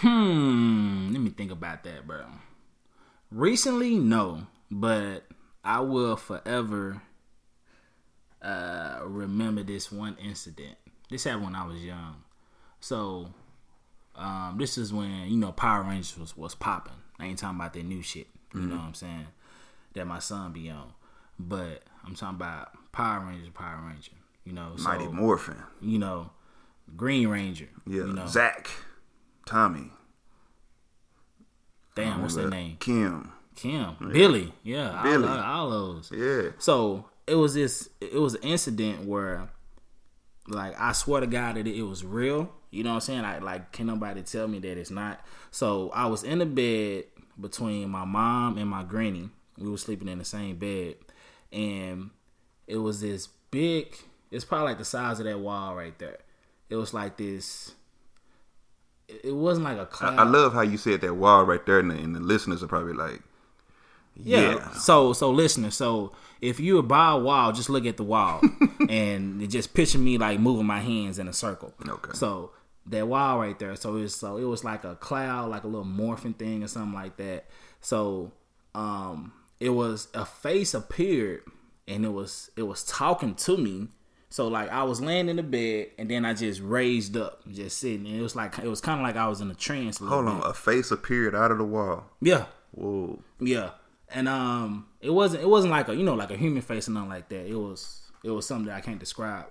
[0.00, 1.12] Hmm.
[1.12, 2.26] Let me think about that, bro.
[3.30, 5.24] Recently, no, but
[5.64, 7.00] I will forever
[8.42, 10.76] uh, remember this one incident.
[11.08, 12.16] This happened when I was young.
[12.80, 13.30] So,
[14.14, 16.99] um, this is when you know Power Rangers was, was popping.
[17.20, 18.28] I ain't talking about that new shit.
[18.54, 18.76] You know mm-hmm.
[18.76, 19.26] what I'm saying?
[19.94, 20.92] That my son be on.
[21.38, 24.12] But I'm talking about Power Ranger, Power Ranger.
[24.44, 25.56] You know, so Mighty Morphin.
[25.80, 26.30] you know,
[26.96, 27.68] Green Ranger.
[27.86, 28.04] Yeah.
[28.04, 28.68] You know, Zach.
[29.46, 29.90] Tommy.
[31.94, 32.76] damn, what's their name?
[32.80, 33.32] Kim.
[33.56, 35.28] Kim, Billy, yeah, Billy.
[35.28, 36.10] all, all those.
[36.14, 36.52] Yeah.
[36.58, 37.90] So it was this.
[38.00, 39.50] It was an incident where,
[40.48, 42.50] like, I swear to God that it was real.
[42.70, 43.24] You know what I'm saying?
[43.24, 45.20] I like, can nobody tell me that it's not?
[45.50, 47.04] So I was in the bed
[47.40, 49.30] between my mom and my granny.
[49.58, 50.96] We were sleeping in the same bed,
[51.52, 52.10] and
[52.66, 53.94] it was this big.
[54.30, 56.18] It's probably like the size of that wall right there.
[56.68, 57.72] It was like this.
[59.08, 60.18] It wasn't like a cloud.
[60.18, 62.68] I love how you said that wall right there, and the, and the listeners are
[62.68, 63.20] probably like,
[64.16, 64.54] Yeah.
[64.54, 64.70] yeah.
[64.72, 68.40] So so listener, so if you're by a wall, just look at the wall
[68.88, 71.74] and it just picture me like moving my hands in a circle.
[71.86, 72.12] Okay.
[72.14, 72.52] So
[72.86, 73.76] that wall right there.
[73.76, 76.94] So it's so it was like a cloud, like a little morphing thing or something
[76.94, 77.46] like that.
[77.80, 78.32] So
[78.74, 81.42] um it was a face appeared
[81.86, 83.88] and it was it was talking to me.
[84.28, 87.78] So like I was laying in the bed and then I just raised up, just
[87.78, 88.06] sitting.
[88.06, 90.00] And it was like it was kind of like I was in a trance.
[90.00, 90.50] a Hold on, bit.
[90.50, 92.04] a face appeared out of the wall.
[92.20, 92.46] Yeah.
[92.72, 93.18] Whoa.
[93.40, 93.70] Yeah,
[94.14, 96.92] and um, it wasn't it wasn't like a you know like a human face or
[96.92, 97.46] nothing like that.
[97.46, 99.46] It was it was something that I can't describe.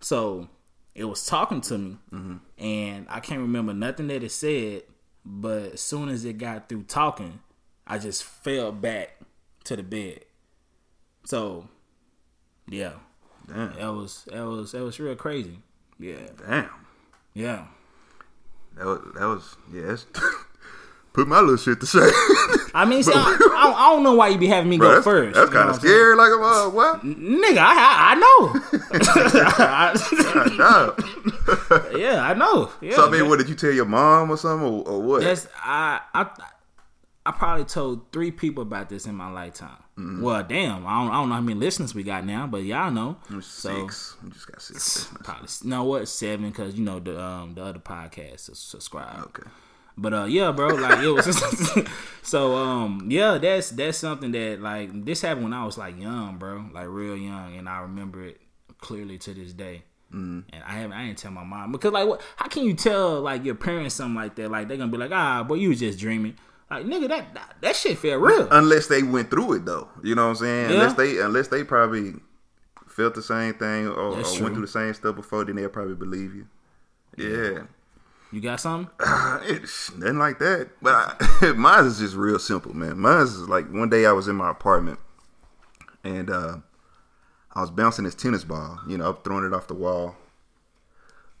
[0.00, 0.48] So
[0.94, 2.36] it was talking to me, mm-hmm.
[2.62, 4.82] and I can't remember nothing that it said.
[5.24, 7.40] But as soon as it got through talking,
[7.86, 9.16] I just fell back
[9.64, 10.24] to the bed.
[11.24, 11.68] So
[12.68, 12.94] yeah,
[13.46, 13.74] Damn.
[13.74, 15.58] that was that was that was real crazy.
[15.98, 16.70] Yeah, Damn.
[17.34, 17.66] yeah.
[18.76, 19.96] That was, that was yeah.
[21.12, 21.98] Put my little shit to say.
[22.74, 24.96] I mean, see, I, I, don't, I don't know why you be having me Bro,
[24.96, 25.34] go first.
[25.34, 26.16] That's kind of scary.
[26.16, 27.02] Like a uh, what?
[27.02, 28.52] Nigga, I, I, I know.
[31.98, 32.70] Yeah, I know.
[32.80, 33.30] Yeah, so I mean, man.
[33.30, 35.22] what did you tell your mom or something, or, or what?
[35.22, 36.26] That's I, I
[37.24, 39.82] I probably told three people about this in my lifetime.
[39.98, 40.22] Mm-hmm.
[40.22, 42.90] Well, damn, I don't, I don't know how many listeners we got now, but y'all
[42.90, 43.16] know.
[43.28, 44.16] So six.
[44.24, 44.74] We just got six.
[44.74, 45.22] listeners.
[45.22, 49.24] probably no what seven because you know the um the other podcast subscribe.
[49.26, 49.48] Okay.
[49.96, 51.86] But uh yeah, bro, like it was
[52.22, 56.38] so um yeah, that's that's something that like this happened when I was like young,
[56.38, 58.40] bro, like real young, and I remember it
[58.80, 59.84] clearly to this day.
[60.12, 60.44] Mm.
[60.52, 62.20] And I haven't, I didn't tell my mom because like, what?
[62.36, 64.50] How can you tell like your parents something like that?
[64.50, 66.36] Like they're gonna be like, ah, boy, you was just dreaming.
[66.70, 68.48] Like nigga, that that, that shit felt real.
[68.50, 70.70] Unless they went through it though, you know what I'm saying?
[70.70, 70.76] Yeah.
[70.76, 72.14] Unless they unless they probably
[72.88, 75.94] felt the same thing or, or went through the same stuff before, then they'll probably
[75.94, 76.46] believe you.
[77.16, 77.62] Yeah.
[78.32, 78.92] You got something?
[79.44, 80.70] It's nothing like that.
[80.80, 82.98] But I, mine is just real simple, man.
[82.98, 84.98] Mine is like one day I was in my apartment
[86.02, 86.56] and uh,
[87.52, 88.80] I was bouncing this tennis ball.
[88.88, 90.16] You know, throwing it off the wall,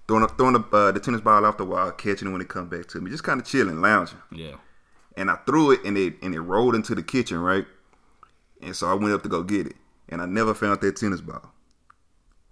[0.06, 2.68] throwing throwing the, uh, the tennis ball off the wall, catching it when it come
[2.68, 4.18] back to me, just kind of chilling, lounging.
[4.30, 4.56] Yeah.
[5.16, 7.64] And I threw it and it and it rolled into the kitchen, right?
[8.60, 9.76] And so I went up to go get it,
[10.08, 11.52] and I never found that tennis ball.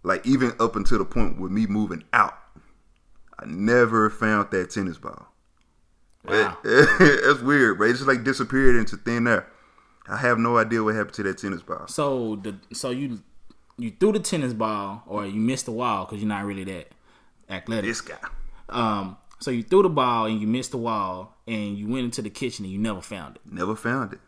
[0.02, 2.39] Like even up until the point with me moving out,
[3.40, 5.26] I never found that tennis ball.
[6.24, 6.58] Wow.
[6.64, 7.88] That's weird, bro.
[7.88, 9.46] It just like disappeared into thin air.
[10.08, 11.86] I have no idea what happened to that tennis ball.
[11.88, 13.22] So the so you
[13.78, 16.88] you threw the tennis ball or you missed the wall because you're not really that
[17.48, 17.84] athletic.
[17.86, 18.16] This guy.
[18.68, 22.20] Um, so you threw the ball and you missed the wall and you went into
[22.22, 23.42] the kitchen and you never found it.
[23.50, 24.20] Never found it.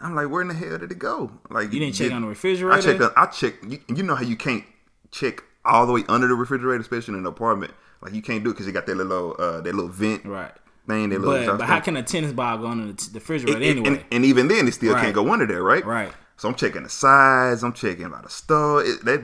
[0.00, 1.32] I'm like, where in the hell did it go?
[1.50, 2.72] Like You didn't check did- on the refrigerator?
[2.72, 3.02] I checked.
[3.16, 3.64] I checked.
[3.64, 4.64] You, you know how you can't
[5.10, 7.72] check all the way under the refrigerator, especially in an apartment.
[8.02, 10.52] Like you can't do it because you got that little uh, that little vent Right.
[10.88, 11.08] thing.
[11.10, 13.78] That little But but how can a tennis ball go under the, refrigerator And- and-
[13.78, 13.88] anyway?
[14.02, 15.02] And, and even then, it still Right.
[15.02, 15.84] can't go under there, right?
[15.86, 16.12] Right.
[16.36, 17.62] So I'm checking the size.
[17.62, 18.82] I'm checking about the store.
[18.82, 19.22] It, that,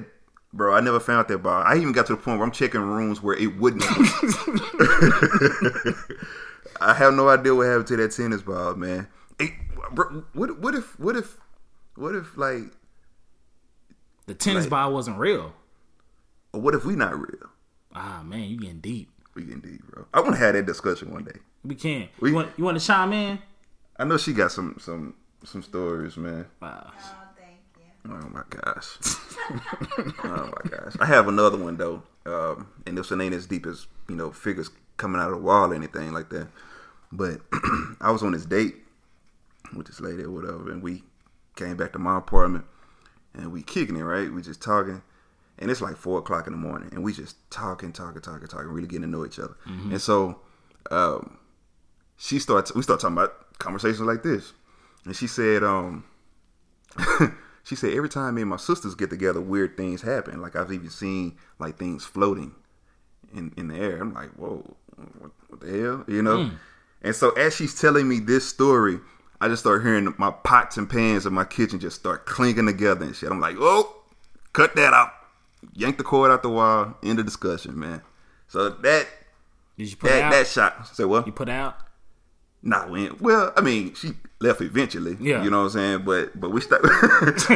[0.53, 1.63] bro, I never found that ball.
[1.67, 3.83] I even got to the point where I'm checking rooms where it wouldn't.
[6.81, 9.09] I have no idea what happened to that tennis ball, man.
[9.93, 11.39] Bro, what, what if, what if,
[11.97, 12.63] what if, like,
[14.27, 15.55] the tennis like- ball wasn't real.
[16.53, 17.49] or what if we not real?
[18.01, 19.11] Ah man, you getting deep.
[19.35, 20.07] We getting deep, bro.
[20.15, 21.41] I want to have that discussion one day.
[21.65, 22.09] We can.
[22.21, 23.41] We- you want you want to chime in?
[23.97, 26.47] I know she got some, some, some stories, man.
[26.63, 26.93] Wow.
[26.97, 28.13] Oh, thank you.
[28.15, 28.99] Oh my gosh.
[30.25, 30.93] oh my gosh.
[31.01, 32.05] I have another one though.
[32.25, 35.43] Um, and this one ain't as deep as, you know, figures coming out of the
[35.43, 36.47] wall or anything like that.
[37.11, 37.41] But
[38.01, 38.77] I was on this date
[39.75, 41.03] with this lady or whatever, and we
[41.57, 42.65] came back to my apartment
[43.35, 44.33] and we kicking it, right?
[44.33, 45.03] We just talking.
[45.59, 48.69] And it's like four o'clock in the morning, and we just talking, talking, talking, talking,
[48.69, 49.57] really getting to know each other.
[49.91, 50.41] And so,
[50.91, 51.39] um,
[52.17, 52.75] she starts.
[52.75, 54.53] We start talking about conversations like this,
[55.05, 56.05] and she said, um,
[57.65, 60.41] she said every time me and my sisters get together, weird things happen.
[60.41, 62.55] Like I've even seen like things floating
[63.35, 64.01] in in the air.
[64.01, 64.65] I'm like, whoa,
[65.19, 66.51] what, what the hell, you know?
[67.03, 68.99] And so as she's telling me this story,
[69.41, 73.05] I just start hearing my pots and pans in my kitchen just start clinking together
[73.05, 73.31] and shit.
[73.31, 73.97] I'm like, oh,
[74.53, 75.13] cut that out.
[75.75, 76.95] Yank the cord out the wall.
[77.03, 78.03] End of discussion, man.
[78.49, 79.07] So that
[79.77, 80.33] Did you put that out?
[80.33, 80.87] that shot.
[80.89, 81.27] Say what?
[81.27, 81.77] you put out?
[82.63, 85.17] Nah, we well, I mean, she left eventually.
[85.21, 85.45] Yeah.
[85.45, 86.03] you know what I'm saying.
[86.05, 86.85] But but we stopped.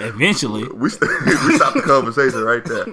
[0.00, 0.68] Eventually.
[0.74, 2.86] we st- we stopped the conversation right there.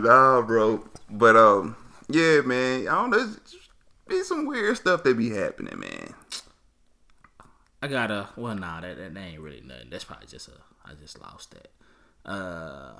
[0.00, 0.84] nah, bro.
[1.10, 1.76] But um,
[2.08, 2.88] yeah, man.
[2.88, 3.34] I don't know.
[3.36, 3.56] It's
[4.06, 6.14] be some weird stuff that be happening, man.
[7.84, 9.90] I got a well, nah, that, that ain't really nothing.
[9.90, 10.52] That's probably just a
[10.86, 11.68] I just lost that.
[12.24, 12.92] Uh,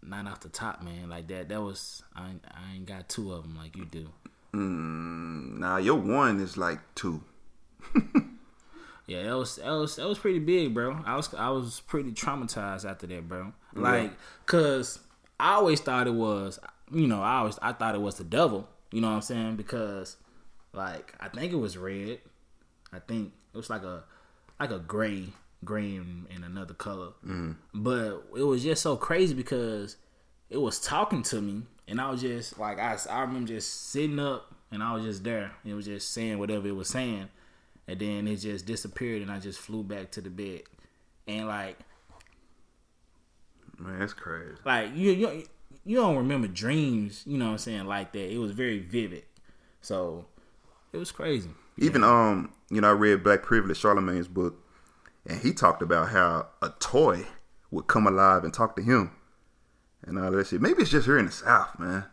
[0.00, 1.08] not off the top, man.
[1.08, 1.48] Like that.
[1.48, 2.28] That was I.
[2.30, 4.10] Ain't, I ain't got two of them like you do.
[4.52, 7.24] Nah, your one is like two.
[9.08, 11.02] Yeah, that was that was that was pretty big, bro.
[11.04, 13.52] I was I was pretty traumatized after that, bro.
[13.74, 14.12] Like,
[14.46, 15.00] cause
[15.40, 16.60] I always thought it was,
[16.92, 18.68] you know, I always I thought it was the devil.
[18.92, 19.56] You know what I'm saying?
[19.56, 20.16] Because,
[20.72, 22.20] like, I think it was red.
[22.92, 24.04] I think it was like a
[24.58, 25.28] like a gray,
[25.66, 27.12] in, in another color.
[27.26, 27.56] Mm.
[27.74, 29.96] But it was just so crazy because
[30.50, 34.18] it was talking to me, and I was just like, I I remember just sitting
[34.18, 35.52] up, and I was just there.
[35.64, 37.28] It was just saying whatever it was saying,
[37.88, 40.62] and then it just disappeared, and I just flew back to the bed,
[41.26, 41.78] and like
[43.78, 44.56] Man, that's crazy.
[44.64, 45.44] like you you
[45.84, 48.30] you don't remember dreams, you know what I'm saying, like that.
[48.30, 49.24] It was very vivid.
[49.80, 50.26] So
[50.92, 51.50] it was crazy.
[51.80, 54.54] Even um, you know, I read Black Privilege, Charlemagne's book,
[55.26, 57.26] and he talked about how a toy
[57.70, 59.10] would come alive and talk to him,
[60.06, 60.60] and all that shit.
[60.60, 62.04] Maybe it's just here in the South, man.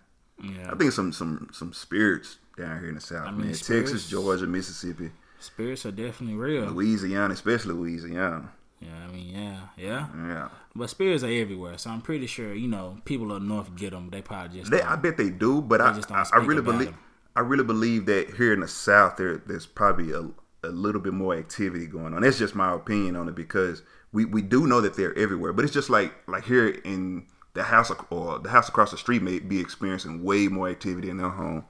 [0.41, 0.71] Yeah.
[0.71, 3.53] I think some some some spirits down here in the South, mean, man.
[3.53, 6.65] spirits- Texas, Georgia, Mississippi, Spirits are definitely real.
[6.65, 8.51] Louisiana, especially Louisiana.
[8.79, 10.07] Yeah, I mean, yeah, yeah.
[10.15, 13.91] Yeah, But spirits are everywhere, so I'm pretty sure you know people up north get
[13.91, 14.09] them.
[14.11, 14.81] They probably just they.
[14.81, 16.99] I bet they do, but I, just don't I, I really believe them.
[17.37, 20.31] I really believe that here in the South there there's probably a,
[20.67, 22.23] a little bit more activity going on.
[22.23, 25.63] That's just my opinion on it because we, we do know that they're everywhere, but
[25.63, 29.37] it's just like like here in the house or the house across the street may
[29.37, 31.65] be experiencing way more activity in their home,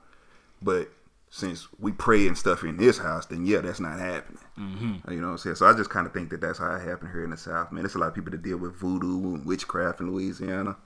[0.62, 0.90] but
[1.30, 4.40] since we pray and stuff in this house, then yeah, that's not happening.
[4.58, 5.12] Mm-hmm.
[5.12, 5.58] You know what I'm saying?
[5.58, 7.74] So I just kind of think that that's how it happened here in the South,
[7.74, 7.84] man.
[7.84, 10.78] There's a lot of people that deal with voodoo and witchcraft in Louisiana,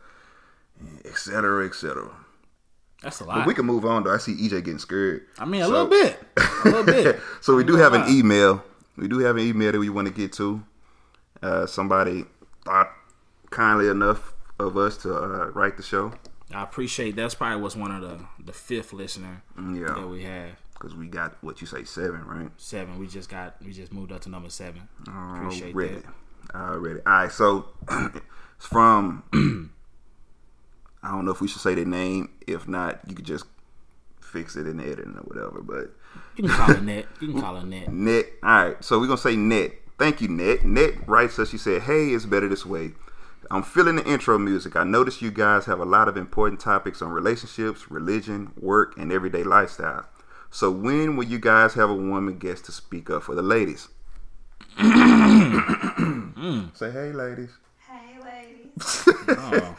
[1.06, 2.10] et cetera, et cetera.
[3.02, 3.48] That's a But lot.
[3.48, 4.14] we can move on though.
[4.14, 5.26] I see EJ getting scared.
[5.40, 7.20] I mean, a So- little bit, a little bit.
[7.42, 8.64] so we do have an email.
[8.98, 10.64] We do have an email that we want to get to.
[11.42, 12.26] Uh, somebody
[12.66, 12.92] thought
[13.50, 16.14] kindly enough of us to uh, write the show
[16.54, 19.94] I appreciate that's probably was one of the the fifth listener Yeah.
[19.96, 20.52] that we have.
[20.74, 22.52] because we got what you say seven, right?
[22.58, 23.00] Seven.
[23.00, 24.88] We just got we just moved up to number seven.
[25.08, 26.56] Appreciate Already, that.
[26.56, 27.00] already.
[27.06, 27.32] All right.
[27.32, 29.24] So it's from.
[31.04, 32.30] I don't know if we should say the name.
[32.48, 33.46] If not, you could just
[34.22, 35.62] fix it in the editing or whatever.
[35.62, 35.94] But
[36.36, 37.06] You can call it net.
[37.20, 37.88] You can call it net.
[37.92, 38.26] Net.
[38.44, 39.74] All right, so we're gonna say Net.
[39.98, 40.66] Thank you, Net.
[40.66, 41.50] Net writes us.
[41.50, 42.92] She said, "Hey, it's better this way.
[43.50, 44.76] I'm feeling the intro music.
[44.76, 49.12] I noticed you guys have a lot of important topics on relationships, religion, work, and
[49.12, 50.06] everyday lifestyle.
[50.52, 53.90] So when will you guys have a woman guest to speak up for the ladies?
[56.42, 56.76] Mm.
[56.76, 57.52] Say hey, ladies.
[57.88, 59.08] Hey, ladies.
[59.30, 59.76] Oh.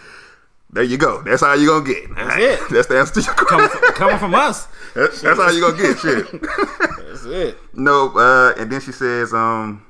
[0.72, 1.20] There you go.
[1.22, 2.14] That's how you gonna get.
[2.14, 2.60] That's it.
[2.70, 3.88] That's the answer to your coming, question.
[3.88, 4.68] from, coming from us.
[4.94, 6.42] That's, that's how you gonna get shit.
[6.42, 7.58] That's it.
[7.72, 9.86] No, uh, and then she says, um,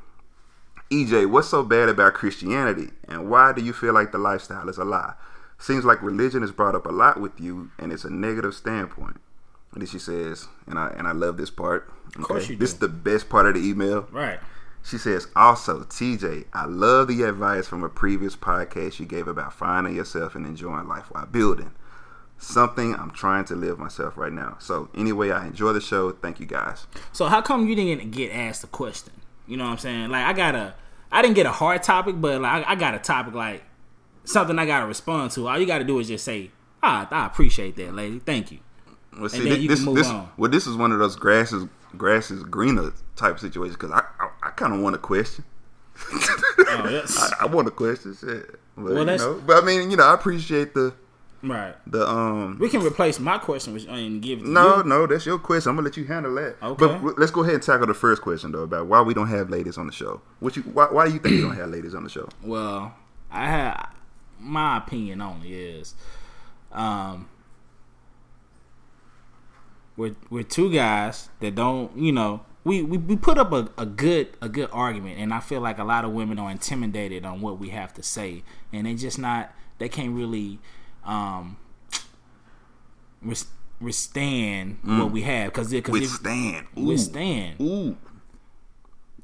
[0.93, 4.79] EJ, what's so bad about Christianity, and why do you feel like the lifestyle is
[4.79, 5.15] a lie?
[5.59, 9.21] Seems like religion is brought up a lot with you, and it's a negative standpoint.
[9.73, 11.91] And then she says, and I and I love this part.
[12.17, 14.07] Of course you This is the best part of the email.
[14.13, 14.39] Right.
[14.85, 19.53] She says, also, TJ, I love the advice from a previous podcast you gave about
[19.53, 21.73] finding yourself and enjoying life while building.
[22.37, 24.57] Something I'm trying to live myself right now.
[24.59, 26.11] So, anyway, I enjoy the show.
[26.11, 26.87] Thank you guys.
[27.13, 29.13] So how come you didn't get asked a question?
[29.47, 30.11] You know what I'm saying?
[30.11, 30.75] Like I got a,
[31.11, 33.63] I didn't get a hard topic, but like I got a topic like
[34.25, 35.49] something I gotta respond to.
[35.49, 36.51] All you gotta do is just say,
[36.83, 38.19] ah, I appreciate that, lady.
[38.19, 38.59] Thank you.
[39.19, 40.31] Well, see, then thi- you this, can move this, on.
[40.37, 41.67] well, this is one of those grasses,
[41.97, 45.45] grasses greener type situation because I, I, I kind of want a question.
[46.09, 47.19] Oh, yes.
[47.41, 48.51] I, I want a question, shit.
[48.77, 50.95] But, Well, you that's- know, but I mean, you know, I appreciate the
[51.43, 51.75] right.
[51.87, 52.57] the um.
[52.59, 54.85] We can replace my question with, and give it to No, you.
[54.85, 55.71] no, that's your question.
[55.71, 56.57] I'm gonna let you handle that.
[56.63, 56.99] Okay.
[57.03, 59.51] But let's go ahead and tackle the first question though about why we don't have
[59.51, 60.23] ladies on the show.
[60.41, 60.63] What you?
[60.63, 62.29] Why, why do you think we don't have ladies on the show?
[62.43, 62.95] Well,
[63.31, 63.95] I have
[64.41, 65.95] my opinion only is,
[66.73, 67.29] um,
[69.97, 73.87] we're we're two guys that don't, you know, we, we, we put up a, a
[73.87, 77.41] good a good argument, and I feel like a lot of women are intimidated on
[77.41, 80.61] what we have to say, and they just not they can't really,
[81.05, 81.57] um,
[83.21, 83.47] res-
[83.81, 86.67] withstand what we have because because Withstand.
[86.79, 86.85] Ooh.
[86.85, 87.97] withstand Ooh.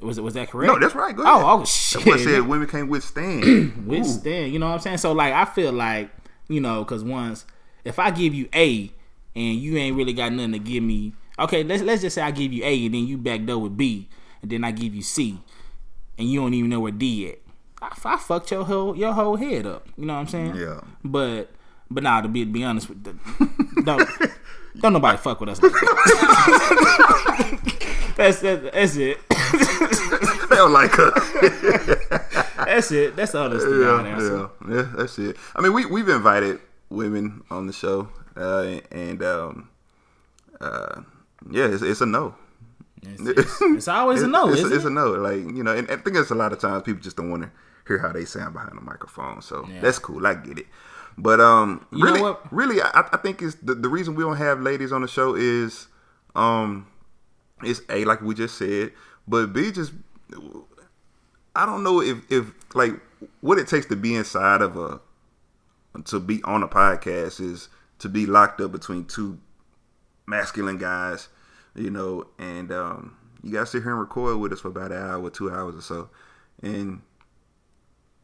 [0.00, 0.72] was was that correct?
[0.72, 1.14] No, that's right.
[1.14, 1.34] Go ahead.
[1.36, 2.04] Oh, oh shit!
[2.04, 2.46] That's what I said.
[2.48, 3.86] Women can't withstand.
[3.86, 4.52] Withstand.
[4.52, 4.98] You know what I'm saying?
[4.98, 6.10] So like, I feel like
[6.48, 7.44] you know, because once
[7.84, 8.92] if I give you A
[9.34, 12.30] and you ain't really got nothing to give me, okay, let's let's just say I
[12.30, 14.08] give you A and then you back up with B,
[14.42, 15.38] and then I give you C,
[16.18, 17.38] and you don't even know where D at.
[17.80, 19.86] I, I fucked your whole your whole head up.
[19.96, 20.56] You know what I'm saying?
[20.56, 20.80] Yeah.
[21.04, 21.50] But
[21.90, 23.14] but nah, to be to be honest with the,
[23.84, 24.08] don't
[24.80, 25.84] don't nobody fuck with us like that.
[28.16, 29.18] that's, that's that's it.
[30.48, 31.12] They don't like her.
[32.64, 33.16] That's it.
[33.16, 34.50] That's to God answer.
[34.68, 35.36] yeah, yeah, that's it.
[35.54, 39.68] I mean, we we've invited women on the show, uh, and um,
[40.60, 41.02] uh,
[41.50, 42.34] yeah, it's, it's a no.
[43.02, 44.48] It's, it's- it's always a no.
[44.48, 44.88] It's, isn't it's it?
[44.88, 45.12] a no.
[45.12, 47.44] Like you know, and I think it's a lot of times people just don't want
[47.44, 47.50] to
[47.86, 49.40] hear how they sound behind the microphone.
[49.42, 49.80] So Yeah.
[49.80, 50.26] that's cool.
[50.26, 50.66] I get it.
[51.16, 54.60] But um, You really, really, I, I think it's the, the reason we don't have
[54.60, 55.88] ladies on the show is
[56.36, 56.86] um,
[57.62, 58.92] it's a like we just said,
[59.26, 59.92] but b just
[61.56, 62.92] I don't know if if like
[63.40, 65.00] what it takes to be inside of a
[66.04, 69.38] to be on a podcast is to be locked up between two
[70.28, 71.28] masculine guys,
[71.74, 74.98] you know, and um, you gotta sit here and record with us for about an
[74.98, 76.10] hour, two hours or so,
[76.62, 77.00] and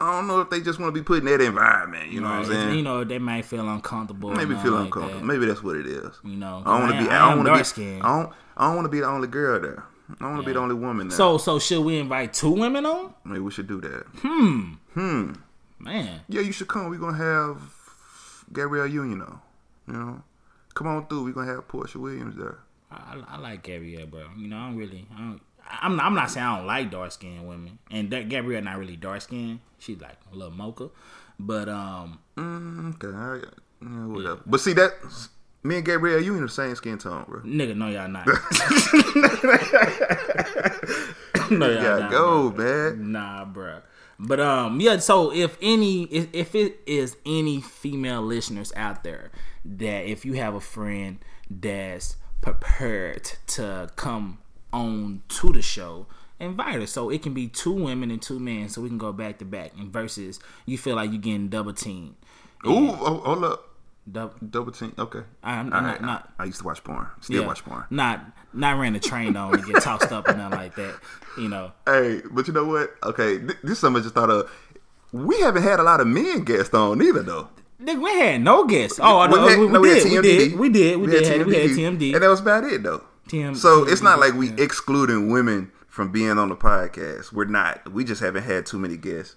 [0.00, 2.10] I don't know if they just want to be put in that environment.
[2.10, 2.76] You know what I'm saying?
[2.76, 4.32] You know, they might feel uncomfortable.
[4.32, 5.20] Maybe feel like uncomfortable.
[5.20, 5.24] that.
[5.24, 6.10] Maybe that's what it is.
[6.24, 7.10] You know, I don't want to be.
[7.10, 8.00] I don't want to be.
[8.00, 8.32] I don't.
[8.56, 9.84] I don't want to be the only girl there.
[10.20, 11.16] I want to be the only woman there.
[11.16, 13.14] So, so should we invite two women on?
[13.24, 14.04] maybe we should do that.
[14.16, 14.74] Hmm.
[14.92, 15.32] Hmm.
[15.78, 16.88] Man, Yeah, you should come.
[16.90, 17.62] We're gonna have
[18.52, 19.40] Gabrielle Union on.
[19.86, 20.22] You know,
[20.74, 21.24] come on through.
[21.24, 22.58] We're gonna have Porsha Williams there.
[22.90, 24.24] I, I like Gabrielle, bro.
[24.36, 25.06] You know, I don't really.
[25.14, 25.40] I don't,
[25.80, 28.96] I'm I'm not saying I don't like dark skinned women, and that Gabrielle not really
[28.96, 29.60] dark skinned.
[29.78, 30.90] She's like a little mocha,
[31.38, 33.40] but um, Okay, I,
[33.82, 34.40] yeah, whatever.
[34.46, 34.92] But see that
[35.62, 37.40] me and Gabrielle Union the same skin tone, bro.
[37.40, 38.26] nigga, no y'all not.
[41.50, 42.64] no y'all Gotta not, go, bro.
[42.64, 43.12] man.
[43.12, 43.80] Nah, bro.
[44.18, 44.98] But um, yeah.
[44.98, 49.30] So if any, if, if it is any female listeners out there
[49.64, 51.18] that if you have a friend
[51.50, 54.38] that's prepared to come
[54.72, 56.06] on to the show,
[56.40, 56.86] invite her.
[56.86, 59.44] So it can be two women and two men, so we can go back to
[59.44, 59.72] back.
[59.78, 62.14] And versus you feel like you're getting double teamed.
[62.66, 63.70] Ooh, oh, hold up.
[64.10, 64.92] Double, Double team.
[64.98, 65.20] Okay.
[65.42, 66.00] I'm- I'm right.
[66.00, 67.06] not- not- I, used to watch porn.
[67.22, 67.84] Still yeah, watch porn.
[67.88, 68.20] Not
[68.52, 70.94] not ran the train on and get tossed up and nothing like that.
[71.38, 71.72] You know.
[71.86, 72.94] Hey, but you know what?
[73.02, 74.50] Okay, th- this is something I just thought of.
[75.12, 77.48] We haven't had a lot of men guests on either, though.
[77.84, 78.98] Nigga, we had no guests.
[79.02, 81.26] Oh, We no, had- we, no, we, had did, we did, we did, we did,
[81.26, 82.14] had have- we had TMD.
[82.14, 83.04] and that was about it, though.
[83.28, 84.56] TM so it's not like we yeah.
[84.58, 87.32] excluding women from being on the podcast.
[87.32, 87.90] We're not.
[87.92, 89.36] We just haven't had too many guests.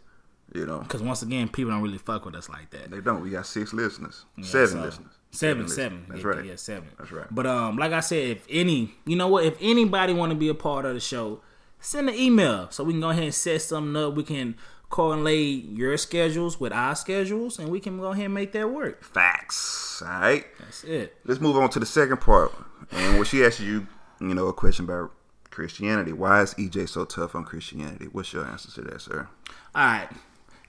[0.55, 2.89] You know, Because once again, people don't really fuck with us like that.
[2.89, 3.21] they don't.
[3.21, 5.75] We got six listeners, seven so- listeners, Seven, listeners.
[5.75, 6.05] seven.
[6.07, 6.45] That's yeah, right.
[6.45, 6.89] Yeah, seven.
[6.97, 7.27] That's right.
[7.29, 10.47] But um, like I said, if any, you know what, if anybody want to be
[10.47, 11.41] a part of the show,
[11.81, 14.15] send an email so we can go ahead and set something up.
[14.15, 14.55] We can
[14.89, 19.03] correlate your schedules with our schedules, and we can go ahead and make that work.
[19.03, 20.01] Facts.
[20.01, 20.45] All right.
[20.59, 21.17] That's it.
[21.25, 22.53] Let's move on to the second part.
[22.91, 23.87] And when she asked you,
[24.19, 25.11] you know, a question about
[25.57, 26.13] Christianity.
[26.13, 28.05] Why is EJ so tough on Christianity?
[28.11, 29.27] What's your answer to that, sir?
[29.73, 30.07] All right.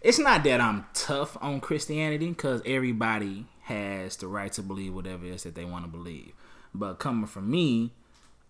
[0.01, 5.27] It's not that I'm tough on Christianity because everybody has the right to believe whatever
[5.27, 6.33] it is that they want to believe.
[6.73, 7.93] But coming from me,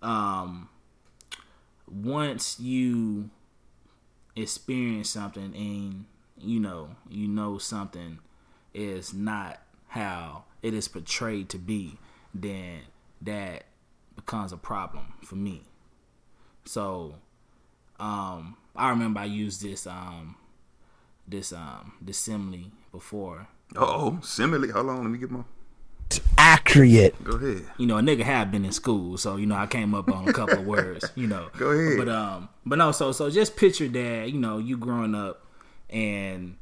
[0.00, 0.68] um,
[1.88, 3.30] once you
[4.42, 6.04] experience something and
[6.40, 8.18] you know you know something
[8.74, 11.98] is not how it is portrayed to be,
[12.34, 12.80] then
[13.22, 13.64] that
[14.16, 15.62] becomes a problem for me.
[16.64, 17.14] So,
[17.98, 20.36] um, I remember I used this um
[21.26, 23.48] this um this simile before.
[23.76, 24.70] Oh, simile.
[24.72, 25.42] Hold on, let me get my.
[26.36, 27.22] Accurate.
[27.24, 27.64] Go ahead.
[27.76, 30.28] You know, a nigga have been in school, so you know I came up on
[30.28, 31.10] a couple of words.
[31.14, 31.98] You know, Go ahead.
[31.98, 35.44] But um, but no, so so just picture that you know you growing up
[35.90, 36.56] and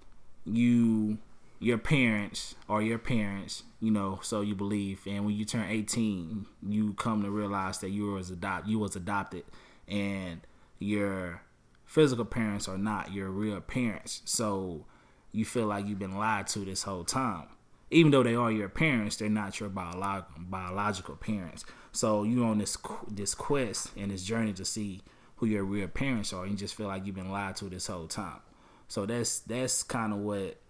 [0.45, 1.19] you
[1.59, 6.47] your parents or your parents, you know, so you believe, and when you turn eighteen,
[6.67, 9.45] you come to realize that you was adopt you was adopted,
[9.89, 10.41] and
[10.79, 11.43] your
[11.85, 14.23] physical parents are not your real parents.
[14.25, 14.85] So
[15.33, 17.47] you feel like you've been lied to this whole time.
[17.91, 21.65] Even though they are your parents, they're not your biolog- biological parents.
[21.93, 22.77] So you're on this
[23.09, 25.03] this quest and this journey to see
[25.37, 26.43] who your real parents are.
[26.43, 28.41] And you just feel like you've been lied to this whole time.
[28.89, 30.61] So that's that's kind of what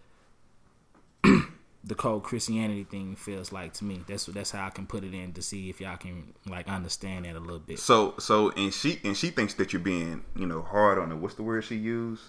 [1.86, 4.02] the cold Christianity thing feels like to me.
[4.06, 7.24] That's that's how I can put it in to see if y'all can like understand
[7.24, 7.78] that a little bit.
[7.78, 11.16] So so and she and she thinks that you're being you know hard on her.
[11.16, 12.22] What's the word she used?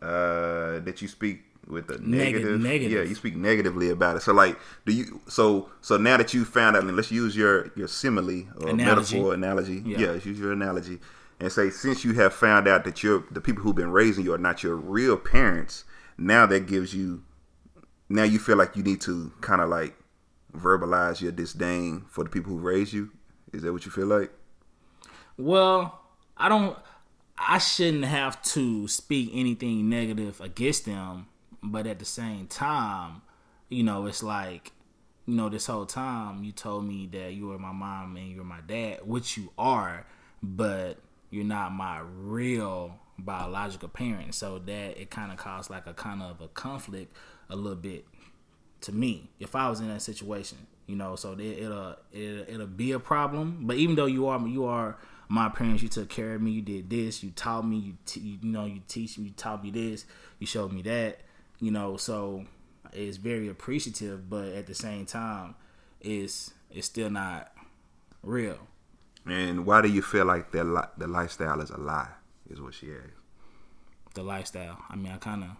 [0.00, 2.60] Uh, that you speak with a negative.
[2.60, 2.90] negative.
[2.90, 4.22] Yeah, you speak negatively about it.
[4.22, 5.20] So like, do you?
[5.28, 9.16] So so now that you found out, and let's use your your simile or Analogy.
[9.16, 9.82] metaphor analogy.
[9.84, 9.98] Yeah.
[9.98, 10.12] Yeah.
[10.14, 10.98] use your analogy
[11.40, 14.34] and say since you have found out that you're the people who've been raising you
[14.34, 15.84] are not your real parents.
[16.16, 17.22] Now that gives you.
[18.08, 19.94] Now you feel like you need to kind of like
[20.56, 23.10] verbalize your disdain for the people who raised you.
[23.52, 24.32] Is that what you feel like?
[25.36, 26.00] Well,
[26.36, 26.76] I don't.
[27.38, 31.26] I shouldn't have to speak anything negative against them,
[31.62, 33.22] but at the same time,
[33.68, 34.72] you know, it's like,
[35.26, 38.44] you know, this whole time you told me that you were my mom and you're
[38.44, 40.06] my dad, which you are,
[40.42, 40.98] but
[41.30, 44.34] you're not my real biological parent.
[44.34, 47.14] So that it kind of caused like a kind of a conflict
[47.50, 48.06] a little bit
[48.82, 51.16] to me if I was in that situation, you know.
[51.16, 53.66] So it, it'll it, it'll be a problem.
[53.66, 54.96] But even though you are you are
[55.28, 58.38] my parents, you took care of me, you did this, you taught me, you you
[58.42, 60.06] know, you teach me, you taught me this,
[60.38, 61.20] you showed me that,
[61.60, 61.96] you know.
[61.96, 62.44] So
[62.92, 65.54] it's very appreciative, but at the same time,
[66.00, 67.52] it's it's still not
[68.22, 68.58] real.
[69.26, 72.08] And why do you feel like that li- the lifestyle is a lie?
[72.50, 74.14] Is what she asked.
[74.14, 74.78] The lifestyle.
[74.88, 75.50] I mean, I kind of.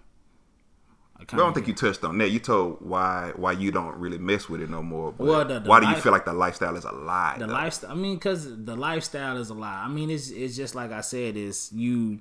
[1.20, 2.30] I, I don't think you touched on that.
[2.30, 5.12] You told why why you don't really mess with it no more.
[5.12, 7.36] But Well, the- the why do you feel like the lifestyle is a lie?
[7.38, 7.52] the though?
[7.52, 7.90] lifestyle.
[7.90, 9.82] I mean, because the lifestyle is a lie.
[9.84, 11.36] I mean, it's it's just like I said.
[11.36, 12.20] Is you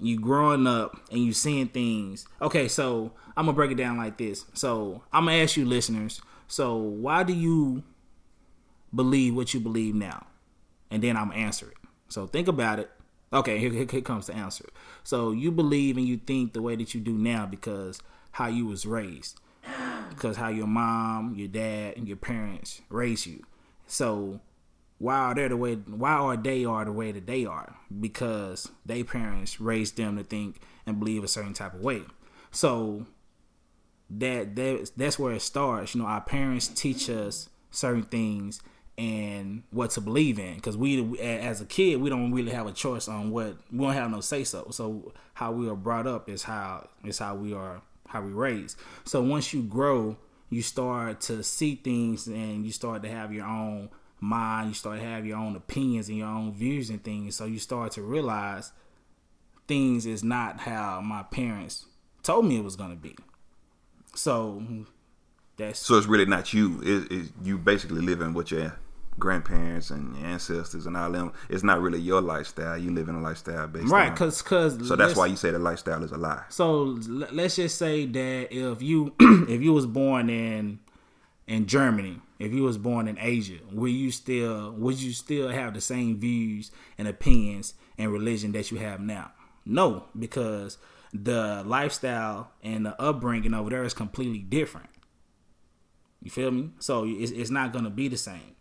[0.00, 2.26] you growing up and you seeing things.
[2.40, 4.44] Okay, so I'm gonna break it down like this.
[4.54, 6.20] So I'm gonna ask you, listeners.
[6.48, 7.82] So why do you
[8.94, 10.26] believe what you believe now?
[10.90, 11.76] And then I'm gonna answer it.
[12.08, 12.90] So think about it.
[13.32, 14.66] Okay, here, here, comes the answer.
[15.04, 17.98] So you believe and you think the way that you do now because
[18.32, 19.40] how you was raised
[20.10, 23.42] because how your mom, your dad, and your parents raised you.
[23.86, 24.40] So
[25.02, 25.74] why are they the way?
[25.74, 27.74] Why are they are the way that they are?
[28.00, 32.02] Because they parents raised them to think and believe a certain type of way.
[32.52, 33.06] So
[34.10, 35.96] that that that's where it starts.
[35.96, 38.62] You know, our parents teach us certain things
[38.96, 42.72] and what to believe in because we as a kid we don't really have a
[42.72, 46.28] choice on what we don't have no say so so how we are brought up
[46.28, 50.14] is how is how we are how we raised so once you grow
[50.50, 53.88] you start to see things and you start to have your own
[54.22, 57.44] mind you start to have your own opinions and your own views and things so
[57.44, 58.72] you start to realize
[59.68, 61.86] things is not how my parents
[62.22, 63.16] told me it was going to be
[64.14, 64.62] so
[65.56, 66.80] that's So it's really not you.
[66.82, 68.76] It, it, you basically living with your
[69.18, 71.32] grandparents and your ancestors and all them.
[71.50, 72.78] It's not really your lifestyle.
[72.78, 75.58] You live in a lifestyle based right because because so that's why you say the
[75.58, 76.44] lifestyle is a lie.
[76.48, 79.14] So l- let's just say that if you
[79.48, 80.78] if you was born in
[81.52, 85.74] in Germany, if you was born in Asia, will you still would you still have
[85.74, 89.32] the same views and opinions and religion that you have now?
[89.66, 90.78] No, because
[91.12, 94.88] the lifestyle and the upbringing over there is completely different.
[96.22, 96.70] You feel me?
[96.78, 98.56] So it's, it's not gonna be the same.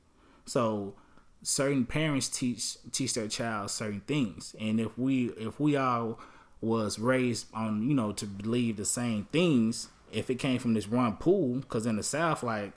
[0.46, 0.96] So
[1.42, 6.20] certain parents teach teach their child certain things, and if we if we all
[6.60, 10.88] was raised on you know to believe the same things, if it came from this
[10.88, 12.74] one pool, because in the South, like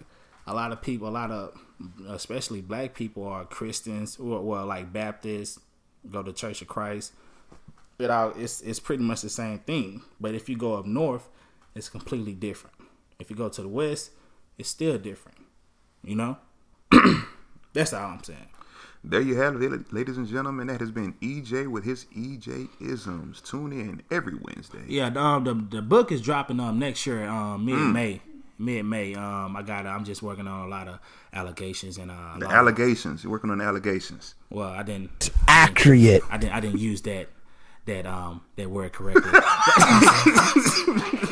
[0.47, 1.59] a lot of people, a lot of
[2.09, 5.61] especially black people are Christians or well like Baptists,
[6.11, 7.13] go to Church of Christ.
[7.99, 10.03] It all it's it's pretty much the same thing.
[10.21, 11.29] But if you go up north,
[11.75, 12.77] it's completely different.
[13.19, 14.11] If you go to the west,
[14.59, 15.39] it's still different.
[16.03, 16.37] You know?
[17.73, 18.49] That's all I'm saying.
[19.05, 20.67] There you have it, ladies and gentlemen.
[20.69, 23.41] That has been EJ with his EJ isms.
[23.41, 24.83] Tune in every Wednesday.
[24.89, 27.93] Yeah, the, um, the the book is dropping um next year, um mid Mm.
[27.93, 28.21] May,
[28.59, 29.15] mid May.
[29.15, 30.99] Um, I got I'm just working on a lot of
[31.33, 33.23] allegations and uh, The lot of- allegations.
[33.25, 34.35] You're working on the allegations.
[34.51, 36.23] well, I didn't, Accurate.
[36.31, 37.29] I didn't, I didn't use that
[37.87, 39.31] that um that word correctly.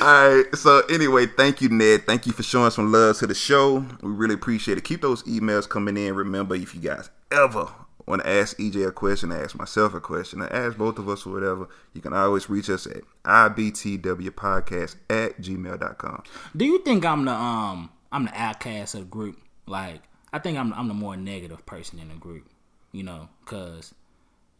[0.00, 0.56] All right.
[0.56, 2.06] So anyway, thank you, Ned.
[2.06, 3.84] Thank you for showing some love to the show.
[4.00, 4.84] We really appreciate it.
[4.84, 6.14] Keep those emails coming in.
[6.14, 7.68] Remember, if you guys ever
[8.06, 11.26] want to ask EJ a question, ask myself a question, or ask both of us
[11.26, 16.22] or whatever, you can always reach us at ibtwpodcast at gmail.com.
[16.56, 19.38] Do you think I'm the um I'm the outcast of the group?
[19.66, 22.48] Like I think I'm I'm the more negative person in the group,
[22.92, 23.94] you know, cuz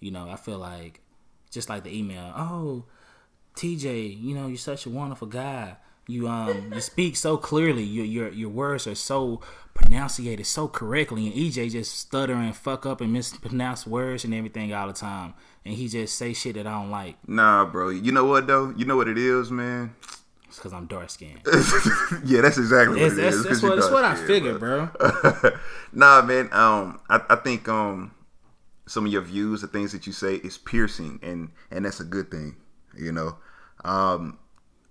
[0.00, 1.00] you know, I feel like
[1.50, 2.84] just like the email, oh,
[3.56, 5.76] TJ, you know, you're such a wonderful guy.
[6.06, 7.84] You um you speak so clearly.
[7.84, 9.40] Your your your words are so
[9.74, 14.72] pronunciated so correctly and EJ just stutter and fuck up and mispronounce words and everything
[14.74, 15.34] all the time.
[15.64, 17.16] And he just say shit that I don't like.
[17.28, 17.90] Nah, bro.
[17.90, 18.74] You know what though?
[18.76, 19.94] You know what it is, man.
[20.48, 21.42] It's cause I'm dark skinned.
[22.24, 23.44] yeah, that's exactly what it that's, is.
[23.44, 24.88] that's what, that's what I figured, bro.
[25.92, 26.48] nah, man.
[26.50, 28.10] Um, I, I think um,
[28.84, 32.04] some of your views, the things that you say, is piercing, and and that's a
[32.04, 32.56] good thing.
[33.00, 33.36] You know,
[33.84, 34.38] um,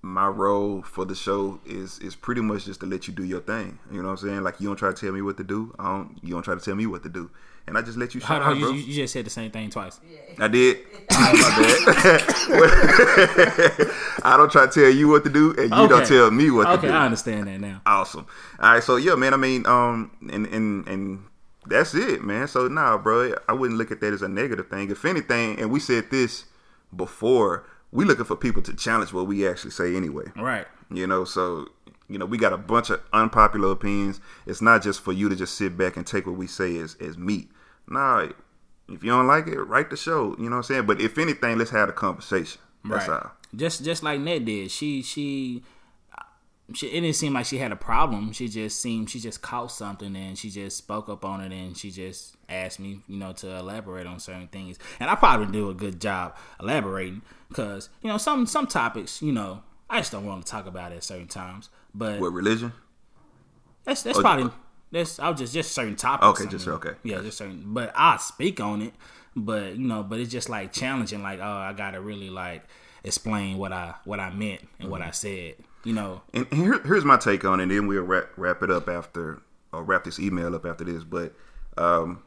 [0.01, 3.41] my role for the show is is pretty much just to let you do your
[3.41, 3.79] thing.
[3.91, 4.43] You know what I'm saying?
[4.43, 5.73] Like you don't try to tell me what to do.
[5.77, 6.17] I don't.
[6.21, 7.29] You don't try to tell me what to do,
[7.67, 9.69] and I just let you shine, Hold on, you, you just said the same thing
[9.69, 9.99] twice.
[10.39, 10.77] I did.
[11.09, 11.09] Bad.
[14.23, 16.65] I don't try to tell you what to do, and you don't tell me what
[16.65, 16.87] to do.
[16.87, 16.95] Okay.
[16.95, 17.81] I understand that now.
[17.85, 18.25] Awesome.
[18.59, 19.33] All right, so yeah, man.
[19.33, 21.23] I mean, um, and and and
[21.67, 22.47] that's it, man.
[22.47, 24.89] So nah, bro, I wouldn't look at that as a negative thing.
[24.89, 26.45] If anything, and we said this
[26.95, 30.25] before, we looking for people to challenge what we actually say anyway.
[30.35, 30.67] Right.
[30.91, 31.67] You know, so
[32.07, 34.19] you know, we got a bunch of unpopular opinions.
[34.45, 36.95] It's not just for you to just sit back and take what we say as
[36.99, 37.49] as meat.
[37.87, 38.29] Nah,
[38.87, 40.35] if you don't like it, write the show.
[40.37, 40.85] You know what I'm saying?
[40.85, 42.61] But if anything, let's have a conversation.
[42.83, 43.21] That's right.
[43.23, 43.31] all.
[43.55, 44.71] Just just like Ned did.
[44.71, 45.63] She she
[46.73, 48.31] she it didn't seem like she had a problem.
[48.31, 51.77] She just seemed she just caught something and she just spoke up on it and
[51.77, 54.77] she just asked me, you know, to elaborate on certain things.
[54.99, 59.31] And I probably do a good job elaborating because you know some some topics, you
[59.31, 61.69] know, I just don't want to talk about at certain times.
[61.93, 62.73] But What religion?
[63.83, 64.51] That's that's Oh, probably
[64.91, 66.27] that's I was just just certain topics.
[66.41, 66.75] Okay, I just- mean.
[66.75, 66.91] okay.
[67.03, 67.63] Yeah, just certain.
[67.67, 68.93] But I speak on it.
[69.35, 71.21] But you know, but it's just like challenging.
[71.21, 72.63] Like, oh, I gotta really like
[73.03, 75.55] explain what I what I meant and what I said.
[75.85, 78.61] You know, And and here, here's my take on it, and then we'll wrap, wrap
[78.63, 79.41] it up after,
[79.71, 81.05] or wrap this email up after this.
[81.05, 81.33] But
[81.77, 82.21] um,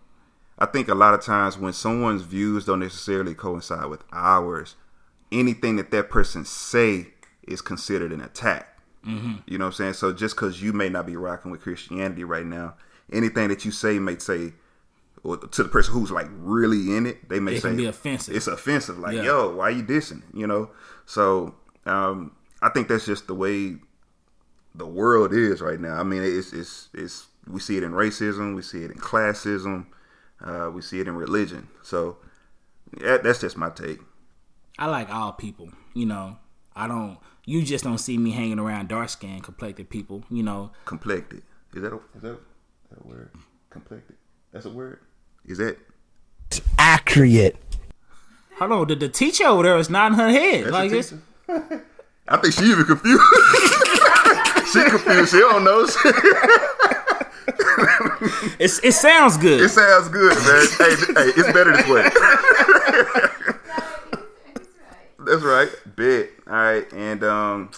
[0.58, 4.76] I think a lot of times when someone's views don't necessarily coincide with ours,
[5.30, 7.08] anything that that person say
[7.48, 8.68] is considered an attack.
[9.06, 9.34] Mm-hmm.
[9.46, 9.92] You know what I'm saying?
[9.94, 12.74] So just because you may not be rocking with Christianity right now,
[13.12, 14.52] anything that you say may say,
[15.24, 17.86] or to the person who's like really in it, they may It say can be
[17.86, 18.34] offensive.
[18.36, 18.98] It's offensive.
[18.98, 19.22] Like, Yeah.
[19.24, 20.22] yo, why you dissing?
[20.32, 20.70] You know.
[21.06, 21.54] So
[21.86, 23.76] um, I think that's just the way
[24.74, 25.96] the world is right now.
[25.98, 29.86] I mean, it's it's it's we see it in racism, we see it in classism,
[30.42, 31.68] uh, we see it in religion.
[31.82, 32.18] So
[33.00, 34.00] yeah, that's just my take.
[34.78, 35.70] I like all people.
[35.94, 36.38] You know,
[36.74, 37.18] I don't.
[37.44, 40.24] You just don't see me hanging around dark skinned complected people.
[40.30, 41.42] You know, Complected
[41.74, 42.38] is that a, is that,
[42.90, 43.30] that a word?
[43.70, 44.16] Complected.
[44.52, 45.00] That's a word.
[45.44, 45.78] Is that?
[46.78, 47.56] Accurate.
[48.58, 48.88] hold on.
[48.88, 51.14] The, the teacher over there is nodding her head That's like this.
[52.28, 53.22] I think she even confused.
[54.72, 55.32] she confused.
[55.32, 55.86] She don't know.
[58.58, 59.60] It's, it sounds good.
[59.60, 60.66] it sounds good, man.
[60.78, 62.08] hey, hey, it's better this way.
[65.18, 65.68] That's right.
[65.96, 66.30] Bet.
[66.46, 66.92] All right.
[66.92, 67.70] And um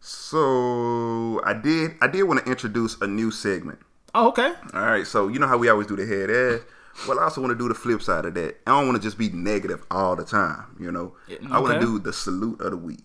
[0.00, 3.78] so I did I did want to introduce a new segment.
[4.14, 4.52] oh, okay.
[4.72, 5.06] All right.
[5.06, 6.60] So you know how we always do the head ass?
[7.08, 8.56] Well, I also want to do the flip side of that.
[8.66, 11.14] I don't want to just be negative all the time, you know.
[11.50, 13.00] I want to do the salute of the week.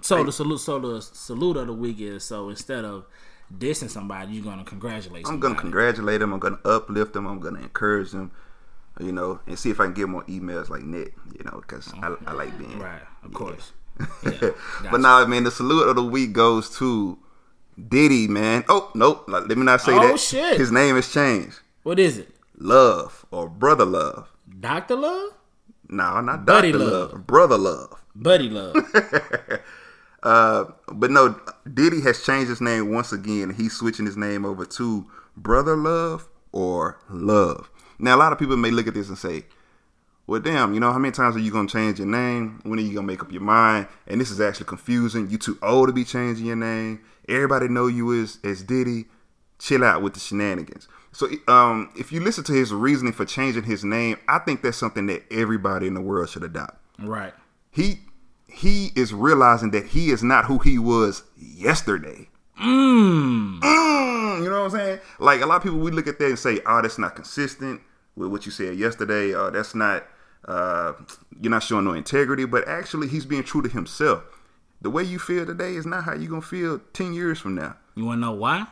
[0.00, 3.06] So the salute, so the salute of the week is so instead of
[3.52, 5.26] dissing somebody, you're gonna congratulate.
[5.28, 6.32] I'm gonna congratulate them.
[6.32, 7.26] I'm gonna uplift them.
[7.26, 8.30] I'm gonna encourage them.
[8.98, 11.14] You know, and see if I can get more emails like Nick.
[11.38, 13.72] You know, because I, I like being Right, of course.
[14.90, 17.18] but now, man, the salute of the week goes to
[17.88, 18.64] Diddy, man.
[18.68, 19.24] Oh, nope.
[19.28, 20.20] Let me not say Oh, that.
[20.20, 20.58] shit.
[20.58, 21.60] His name has changed.
[21.82, 22.34] What is it?
[22.58, 24.28] Love or Brother Love.
[24.60, 25.30] Doctor Love,
[25.88, 27.12] No, not Buddy Doctor Love.
[27.12, 27.26] Love.
[27.26, 28.02] Brother Love.
[28.14, 28.74] Buddy Love.
[30.22, 31.38] Uh, but no,
[31.72, 33.54] Diddy has changed his name once again.
[33.56, 35.06] He's switching his name over to
[35.36, 37.70] Brother Love or Love.
[37.98, 39.44] Now, a lot of people may look at this and say,
[40.26, 42.60] Well, damn, you know how many times are you gonna change your name?
[42.64, 43.88] When are you gonna make up your mind?
[44.06, 45.30] And this is actually confusing.
[45.30, 47.00] You too old to be changing your name.
[47.28, 49.06] Everybody know you as as Diddy.
[49.58, 50.86] Chill out with the shenanigans.
[51.12, 54.76] So, um, if you listen to his reasoning for changing his name, I think that's
[54.76, 56.76] something that everybody in the world should adopt.
[56.98, 57.32] Right.
[57.70, 58.00] He
[58.56, 62.28] he is realizing that he is not who he was yesterday.
[62.60, 63.60] Mm.
[63.60, 65.00] Mm, you know what I'm saying?
[65.18, 67.82] Like a lot of people, we look at that and say, "Oh, that's not consistent
[68.16, 69.34] with what you said yesterday.
[69.34, 70.06] Oh, that's not.
[70.46, 70.94] Uh,
[71.40, 74.24] you're not showing no integrity." But actually, he's being true to himself.
[74.80, 77.76] The way you feel today is not how you're gonna feel ten years from now.
[77.94, 78.66] You want to know why?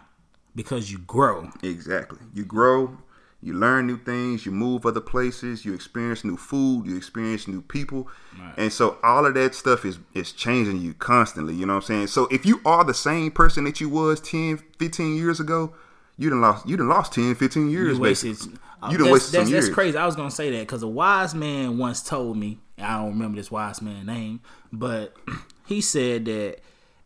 [0.55, 1.51] Because you grow.
[1.63, 2.21] Exactly.
[2.33, 2.97] You grow,
[3.45, 7.61] you learn new things, you move other places, you experience new food, you experience new
[7.61, 8.09] people.
[8.57, 11.87] And so all of that stuff is is changing you constantly, you know what I'm
[11.87, 12.07] saying?
[12.09, 15.75] So if you are the same person that you was 10, 15 years ago,
[16.17, 17.97] you done lost you done lost 10, 15 years.
[17.97, 18.31] You wasted.
[18.31, 18.59] basically.
[18.83, 19.65] uh, You done that's, wasted some that's, years.
[19.67, 19.99] that's crazy.
[19.99, 22.59] I was gonna say that because a wise man once told me.
[22.79, 24.41] I don't remember this wise man name,
[24.73, 25.15] but
[25.67, 26.59] he said that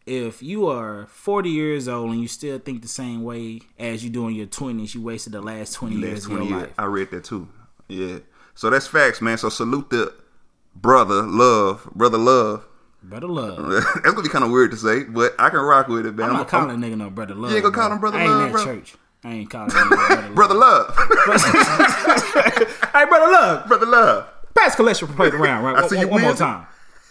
[0.09, 4.11] if you are 40 years old and you still think the same way as you
[4.11, 6.63] do in your 20s, you wasted the last 20 years Last of your years.
[6.63, 6.75] life.
[6.79, 7.49] I read that too.
[7.89, 8.19] Yeah.
[8.55, 9.37] So that's facts, man.
[9.39, 10.13] So salute the
[10.75, 12.65] brother love, brother love.
[13.03, 13.71] Brother love.
[13.85, 16.31] that's gonna be kind of weird to say, but I can rock with it, man.
[16.31, 17.53] I'm not calling I'm- a nigga no brother love.
[17.53, 18.65] ain't gonna call him brother I ain't love, bro?
[18.65, 18.95] church.
[19.25, 19.89] I ain't calling him
[20.35, 20.35] brother love.
[20.35, 20.95] brother love,
[22.93, 23.69] hey, brother love.
[23.69, 24.29] brother love.
[24.55, 25.77] Pass collection plate around, right?
[25.77, 26.67] I One, see you one more time.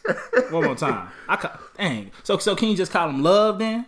[0.52, 1.10] One more time.
[1.28, 2.12] I ca- dang.
[2.24, 3.86] So so can you just call him love then?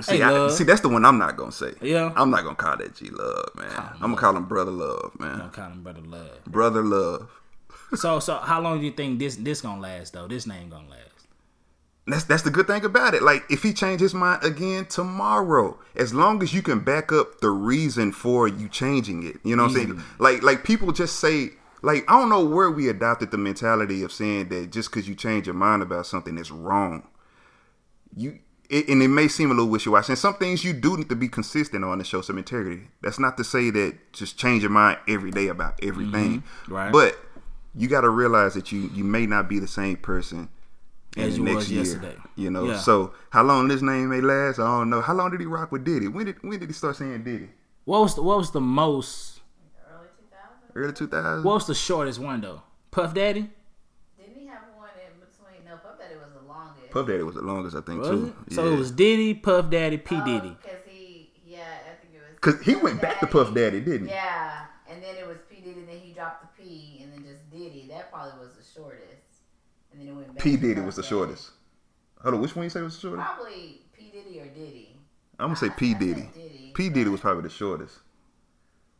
[0.00, 0.52] See, Hey, I, love.
[0.52, 1.72] see, that's the one I'm not gonna say.
[1.82, 2.12] Yeah.
[2.14, 3.68] I'm not gonna call that G Love, man.
[3.94, 5.38] I'm gonna call him Brother Love, man.
[5.38, 6.44] Don't call him brother love.
[6.46, 7.28] Brother Love.
[7.94, 10.28] So so how long do you think this this gonna last though?
[10.28, 11.26] This name gonna last?
[12.06, 13.22] That's that's the good thing about it.
[13.22, 17.40] Like if he change his mind again tomorrow, as long as you can back up
[17.40, 19.88] the reason for you changing it, you know what I'm saying?
[19.94, 20.02] Mm.
[20.18, 24.12] Like like people just say like I don't know where we adopted the mentality of
[24.12, 27.06] saying that just because you change your mind about something is wrong.
[28.16, 28.38] You
[28.70, 30.12] it, and it may seem a little wishy washy.
[30.12, 32.88] And some things you do need to be consistent on to show some integrity.
[33.02, 36.42] That's not to say that just change your mind every day about everything.
[36.42, 36.74] Mm-hmm.
[36.74, 36.92] Right.
[36.92, 37.18] But
[37.74, 40.48] you got to realize that you you may not be the same person
[41.16, 41.80] As you next year.
[41.82, 42.16] yesterday.
[42.36, 42.78] You know, Yeah.
[42.78, 45.00] so how long this name may last, I don't know.
[45.00, 46.08] How long did he rock with Diddy?
[46.08, 47.48] When did when did he start saying Diddy?
[47.84, 49.37] What was the, what was the most?
[50.78, 50.92] Early 2000s?
[50.92, 51.44] Early two thousand.
[51.44, 52.62] What was the shortest one though?
[52.90, 53.50] Puff Daddy.
[54.18, 55.64] Didn't he have one in between?
[55.64, 56.90] No, Puff Daddy was the longest.
[56.90, 58.34] Puff Daddy was the longest, I think, Was too.
[58.46, 58.52] it?
[58.54, 60.56] So it was Diddy, Puff Daddy, P oh, Diddy.
[60.62, 62.34] Because he, yeah, I think it was.
[62.34, 64.12] because he went back to Puff Daddy, didn't he?
[64.12, 67.24] Yeah, and then it was P Diddy, and then he dropped the P, and then
[67.24, 67.86] just Diddy.
[67.90, 69.04] That probably was the shortest.
[69.92, 70.42] And then it went back.
[70.42, 71.10] P to Diddy Puff was the Daddy.
[71.10, 71.50] shortest.
[72.22, 73.26] Hold on, which one you say was the shortest?
[73.26, 74.96] Probably P Diddy or Diddy.
[75.40, 75.94] I'm gonna say P.
[75.94, 76.28] Diddy.
[76.34, 76.72] Diddy.
[76.74, 77.98] P Diddy was probably the shortest.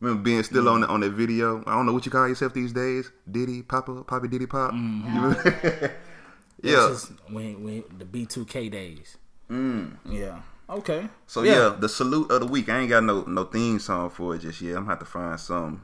[0.01, 1.63] Remember being still on the, on that video?
[1.67, 3.11] I don't know what you call yourself these days.
[3.31, 4.73] Diddy, Papa, Poppy Diddy Pop.
[4.73, 5.43] You remember?
[6.63, 6.89] yeah.
[6.89, 9.17] This is when, when the B2K days.
[9.51, 9.97] Mm.
[10.09, 10.43] Yeah.
[10.71, 11.09] Okay.
[11.27, 11.75] So yeah.
[11.79, 12.69] the salute of the week.
[12.69, 14.77] I ain't got no no theme song for it just yet.
[14.77, 15.83] I'm gonna have to find some.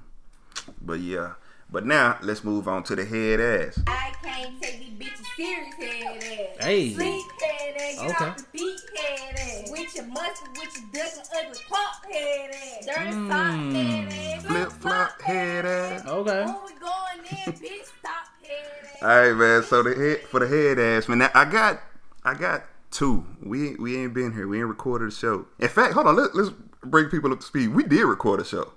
[0.80, 1.32] But yeah.
[1.74, 3.82] But now let's move on to the head ass.
[3.88, 6.16] I can't take these bitches serious head
[6.60, 6.64] ass.
[6.64, 6.94] Hey.
[6.94, 7.96] Sleep head ass.
[8.00, 8.24] Get Okay.
[8.26, 9.70] off the beat head ass.
[9.72, 12.86] With your mustard, with your duck and ugly pop head ass.
[12.86, 13.28] Dirty Mm.
[13.28, 14.08] sock head
[14.38, 14.46] ass.
[14.46, 16.06] Flip flop head ass.
[16.06, 16.44] Okay.
[16.44, 19.02] When we going in, bitch, stop head ass.
[19.02, 19.62] All right, man.
[19.64, 21.18] So the head for the head ass, man.
[21.18, 21.80] Now, I got,
[22.22, 22.62] I got
[22.92, 23.26] two.
[23.42, 24.46] We we ain't been here.
[24.46, 25.46] We ain't recorded a show.
[25.58, 26.14] In fact, hold on.
[26.14, 26.50] Let, let's
[26.84, 27.74] bring people up to speed.
[27.74, 28.74] We did record a show.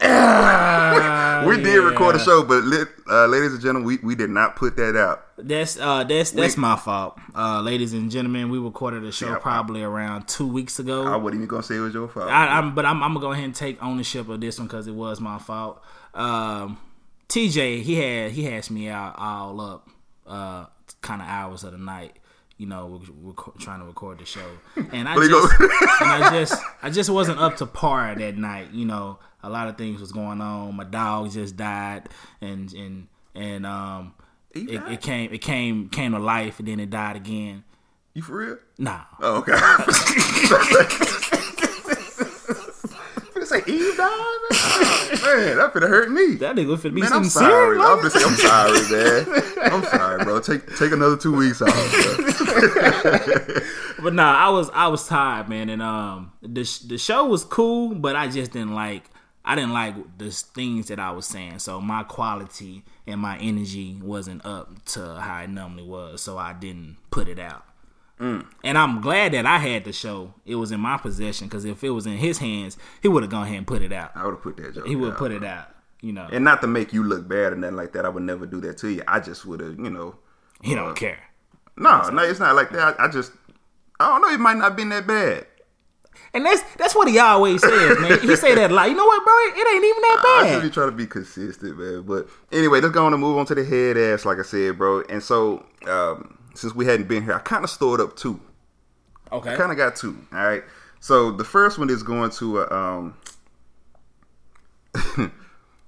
[1.46, 2.62] we did record a show, but
[3.10, 5.24] uh, ladies and gentlemen, we, we did not put that out.
[5.36, 7.18] That's uh that's that's We- my fault.
[7.34, 11.04] Uh ladies and gentlemen, we recorded a show Yeah, probably around two weeks ago.
[11.06, 12.28] I wasn't even gonna say it was your fault.
[12.30, 14.86] I, I'm, but I'm, I'm gonna go ahead and take ownership of this one because
[14.86, 15.82] it was my fault.
[16.14, 16.78] Um,
[17.28, 19.88] TJ, he had he hashed me out all up,
[20.26, 20.66] uh,
[21.02, 22.16] kind of hours of the night.
[22.56, 24.48] You know, we're, we're trying to record the show,
[24.92, 25.70] and I just, and
[26.10, 28.72] I just, I just wasn't up to par that night.
[28.72, 30.74] You know, a lot of things was going on.
[30.76, 32.08] My dog just died,
[32.40, 34.14] and and and um,
[34.52, 37.64] it, it came, it came, came to life, and then it died again.
[38.14, 38.58] you for real?
[38.78, 39.52] Nah, Oh, okay.
[43.32, 44.50] Finna say Eve died, man.
[45.46, 46.34] man, that finna hurt me.
[46.36, 47.76] that nigga finna be Man, I'm sorry.
[47.76, 47.84] serious.
[47.86, 49.26] I'm just I'm sorry, man.
[49.72, 50.40] I'm sorry, bro.
[50.40, 51.72] Take take another two weeks off.
[54.00, 57.96] But nah, I was I was tired, man, and um, the the show was cool,
[57.96, 59.02] but I just didn't like
[59.48, 61.60] I didn't like the things that I was saying.
[61.60, 66.52] So my quality and my energy wasn't up to how it normally was, so I
[66.52, 67.64] didn't put it out.
[68.20, 70.34] And I'm glad that I had the show.
[70.44, 73.30] It was in my possession because if it was in his hands, he would have
[73.30, 74.10] gone ahead and put it out.
[74.14, 74.86] I would have put that joke.
[74.86, 75.68] He would out, put it out.
[76.02, 78.04] You know, And not to make you look bad or nothing like that.
[78.04, 79.02] I would never do that to you.
[79.08, 80.16] I just would have, you know.
[80.62, 81.20] he uh, don't care.
[81.76, 83.00] No, no, it's not like that.
[83.00, 83.32] I, I just,
[83.98, 84.28] I don't know.
[84.28, 85.46] It might not been that bad.
[86.34, 88.20] And that's that's what he always says, man.
[88.20, 88.88] He say that a lot.
[88.90, 89.34] You know what, bro?
[89.60, 90.46] It ain't even that bad.
[90.46, 92.02] I just be trying to be consistent, man.
[92.02, 94.76] But anyway, let's go on and move on to the head ass, like I said,
[94.76, 95.02] bro.
[95.08, 98.40] And so, um, since we hadn't been here, I kind of stored up two.
[99.32, 99.54] Okay.
[99.54, 100.18] I kind of got two.
[100.32, 100.62] All right.
[101.00, 103.14] So the first one is going to, uh, um,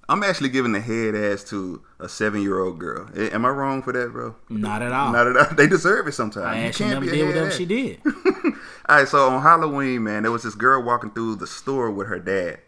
[0.08, 3.08] I'm actually giving the head ass to a seven year old girl.
[3.16, 4.34] Am I wrong for that, bro?
[4.48, 5.12] Not at all.
[5.12, 5.46] Not at all.
[5.56, 6.46] They deserve it sometimes.
[6.46, 7.56] I You can't never be a did head ass.
[7.56, 8.00] she did.
[8.90, 12.08] All right, so on Halloween, man, there was this girl walking through the store with
[12.08, 12.58] her dad,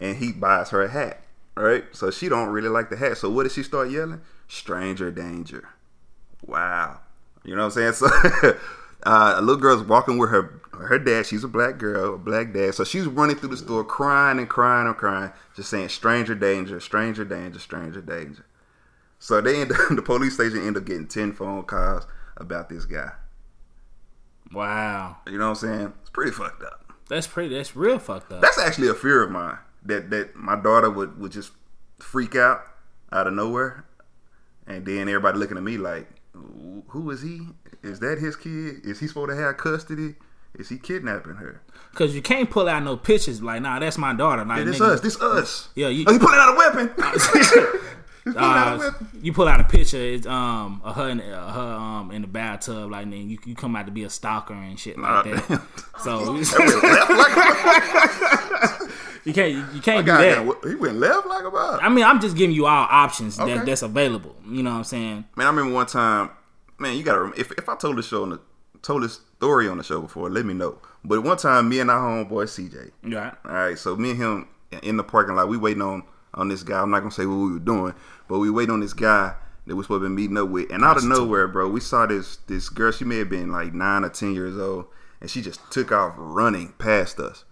[0.00, 1.22] and he buys her a hat.
[1.54, 3.18] Right, so she don't really like the hat.
[3.18, 4.20] So what did she start yelling?
[4.48, 5.68] Stranger danger.
[6.44, 6.98] Wow,
[7.44, 8.10] you know what I'm saying?
[9.02, 11.26] So uh, a little girl's walking with her her dad.
[11.26, 12.74] She's a black girl, a black dad.
[12.74, 16.80] So she's running through the store, crying and crying and crying, just saying stranger danger,
[16.80, 18.44] stranger danger, stranger danger.
[19.20, 23.12] So they end the police station end up getting ten phone calls about this guy.
[24.52, 25.16] Wow.
[25.26, 25.92] You know what I'm saying?
[26.00, 26.92] It's pretty fucked up.
[27.08, 27.54] That's pretty.
[27.54, 28.40] That's real fucked up.
[28.40, 29.58] That's actually a fear of mine.
[29.84, 31.52] That that my daughter would, would just
[31.98, 32.62] freak out
[33.12, 33.84] out of nowhere,
[34.66, 36.06] and then everybody looking at me like,
[36.88, 37.40] "Who is he?
[37.82, 38.84] Is that his kid?
[38.84, 40.14] Is he supposed to have custody?
[40.54, 41.62] Is he kidnapping her?
[41.94, 44.44] Cause you can't pull out no pictures like, nah, that's my daughter.
[44.44, 45.00] Like, Yeah, this nigga, us.
[45.00, 45.68] This us.
[45.76, 46.90] Yeah, you- oh, he pulling out a weapon.
[48.24, 48.90] He's pulling uh,
[49.22, 52.28] you pull out a picture, it's um of her in, uh, her um in the
[52.28, 55.32] bathtub, like then you you come out to be a stalker and shit like Nah,
[55.32, 55.62] that.
[56.04, 56.34] So
[59.24, 60.60] you can't you can't do that.
[60.62, 61.82] damn, he went left like a bop.
[61.82, 63.56] I mean, I'm just giving you all options Okay.
[63.56, 64.34] that, that's available.
[64.46, 65.24] You know what I'm saying?
[65.36, 66.30] Man, I remember one time.
[66.78, 67.32] Man, you gotta.
[67.38, 68.40] If if I told the show on the
[68.82, 70.78] told this story on the show before, let me know.
[71.04, 72.90] But one time, me and our homeboy CJ.
[73.14, 73.34] Right.
[73.44, 74.48] All right, so me and him
[74.82, 76.02] in the parking lot, we waiting on
[76.34, 76.80] on this guy.
[76.80, 77.94] I'm not gonna say what we were doing,
[78.28, 79.34] but we waiting on this guy
[79.66, 80.70] that we supposed to be meeting up with.
[80.70, 82.92] And out of nowhere, bro, we saw this this girl.
[82.92, 84.86] She may have been like nine or ten years old,
[85.20, 87.44] and she just took off running past us.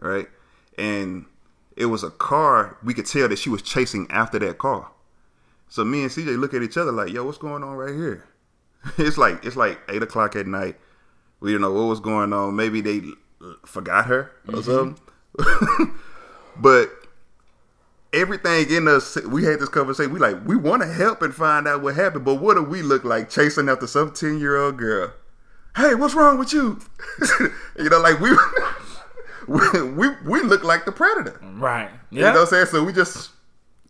[0.00, 0.28] Right,
[0.76, 1.26] and
[1.76, 2.78] it was a car.
[2.84, 4.90] We could tell that she was chasing after that car.
[5.68, 8.24] So me and CJ look at each other like, "Yo, what's going on right here?"
[8.98, 10.76] it's like it's like eight o'clock at night.
[11.40, 12.56] We don't know what was going on.
[12.56, 13.02] Maybe they
[13.64, 14.62] forgot her or mm-hmm.
[14.62, 15.94] something.
[16.56, 16.90] but
[18.12, 20.12] everything in us, we had this conversation.
[20.12, 22.82] We like we want to help and find out what happened, but what do we
[22.82, 25.12] look like chasing after some ten year old girl?
[25.76, 26.80] Hey, what's wrong with you?
[27.78, 28.30] you know, like we
[29.46, 31.38] we we, we look like the predator.
[31.42, 31.90] Right.
[32.10, 32.28] You Yeah.
[32.32, 32.66] know what I'm saying?
[32.66, 33.30] So we just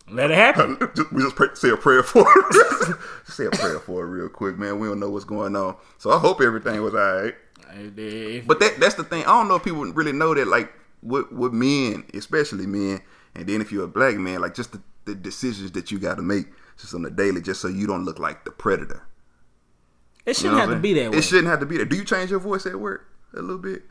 [0.09, 0.77] Let it happen.
[0.95, 4.29] just, we just pray, say a prayer for just say a prayer for her real
[4.29, 4.79] quick, man.
[4.79, 5.75] We don't know what's going on.
[5.97, 7.35] So I hope everything was all right.
[8.47, 9.21] But that that's the thing.
[9.23, 10.71] I don't know if people really know that, like,
[11.03, 13.01] with, with men, especially men,
[13.35, 16.15] and then if you're a black man, like, just the, the decisions that you got
[16.15, 16.47] to make
[16.79, 19.03] just on the daily, just so you don't look like the predator.
[20.25, 21.17] it shouldn't know have to be that way.
[21.17, 21.89] It shouldn't have to be that.
[21.89, 23.83] Do you change your voice at work a little bit?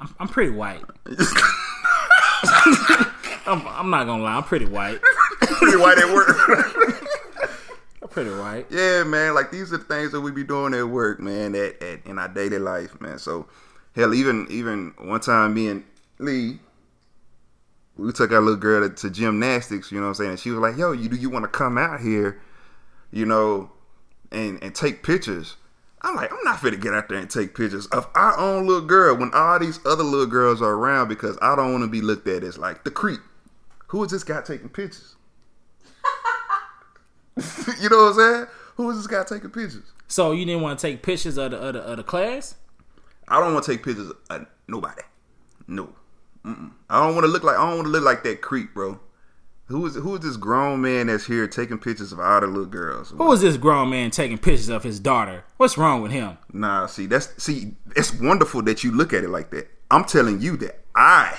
[0.00, 0.82] I'm, I'm pretty white.
[3.46, 4.36] I'm, I'm not gonna lie.
[4.36, 5.00] I'm pretty white.
[5.40, 7.50] Pretty white at work.
[8.02, 8.66] I'm pretty white.
[8.70, 9.34] Yeah, man.
[9.34, 11.54] Like these are the things that we be doing at work, man.
[11.54, 13.18] At, at in our daily life, man.
[13.18, 13.48] So
[13.94, 15.84] hell, even even one time, me and
[16.18, 16.58] Lee,
[17.96, 19.92] we took our little girl to, to gymnastics.
[19.92, 20.30] You know what I'm saying?
[20.30, 22.40] And she was like, "Yo, you do you want to come out here,
[23.10, 23.70] you know,
[24.30, 25.56] and and take pictures?"
[26.04, 28.66] I'm like, I'm not fit to get out there and take pictures of our own
[28.66, 31.88] little girl when all these other little girls are around because I don't want to
[31.88, 33.20] be looked at as like the creep.
[33.88, 35.14] Who is this guy taking pictures?
[37.80, 38.46] you know what I'm saying?
[38.76, 39.92] Who is this guy taking pictures?
[40.08, 42.56] So you didn't want to take pictures of the of the, of the class?
[43.28, 45.02] I don't want to take pictures of nobody.
[45.68, 45.94] No,
[46.44, 46.72] Mm-mm.
[46.90, 49.00] I don't want to look like I don't want to look like that creep, bro.
[49.66, 52.66] Who is who is this grown man that's here taking pictures of all the little
[52.66, 53.10] girls?
[53.10, 55.44] Who is this grown man taking pictures of his daughter?
[55.56, 56.36] What's wrong with him?
[56.52, 59.70] Nah, see that's see it's wonderful that you look at it like that.
[59.90, 61.38] I'm telling you that I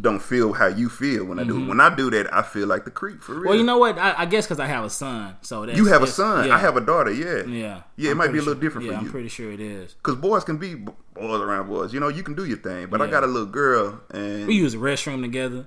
[0.00, 1.60] don't feel how you feel when I do.
[1.62, 1.66] it.
[1.68, 3.40] When I do that, I feel like the creep for real.
[3.40, 3.48] Mm-hmm.
[3.48, 3.98] Well, you know what?
[3.98, 6.46] I, I guess because I have a son, so that's, you have a son.
[6.48, 6.54] yeah.
[6.54, 7.10] I have a daughter.
[7.12, 8.08] Yeah, Yeah, yeah.
[8.08, 9.06] It I'm might be a little sure- different Yeah, for you.
[9.06, 9.96] I'm pretty sure it is.
[10.02, 11.92] Cause boys can be boys around boys.
[11.92, 12.86] You know, you can do your thing.
[12.88, 15.66] But I got a little girl, and We use a restroom together.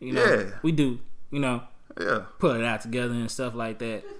[0.00, 0.44] You know, Yeah.
[0.62, 1.00] we do.
[1.30, 1.62] You know,
[2.00, 4.02] yeah, put it out together and stuff like that.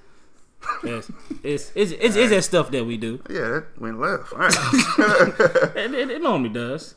[0.82, 1.08] It's
[1.44, 3.22] it's it's, it's, it's that stuff that we do.
[3.30, 4.32] yeah, that went left.
[4.32, 4.54] All right.
[5.76, 6.94] It, it, it normally does.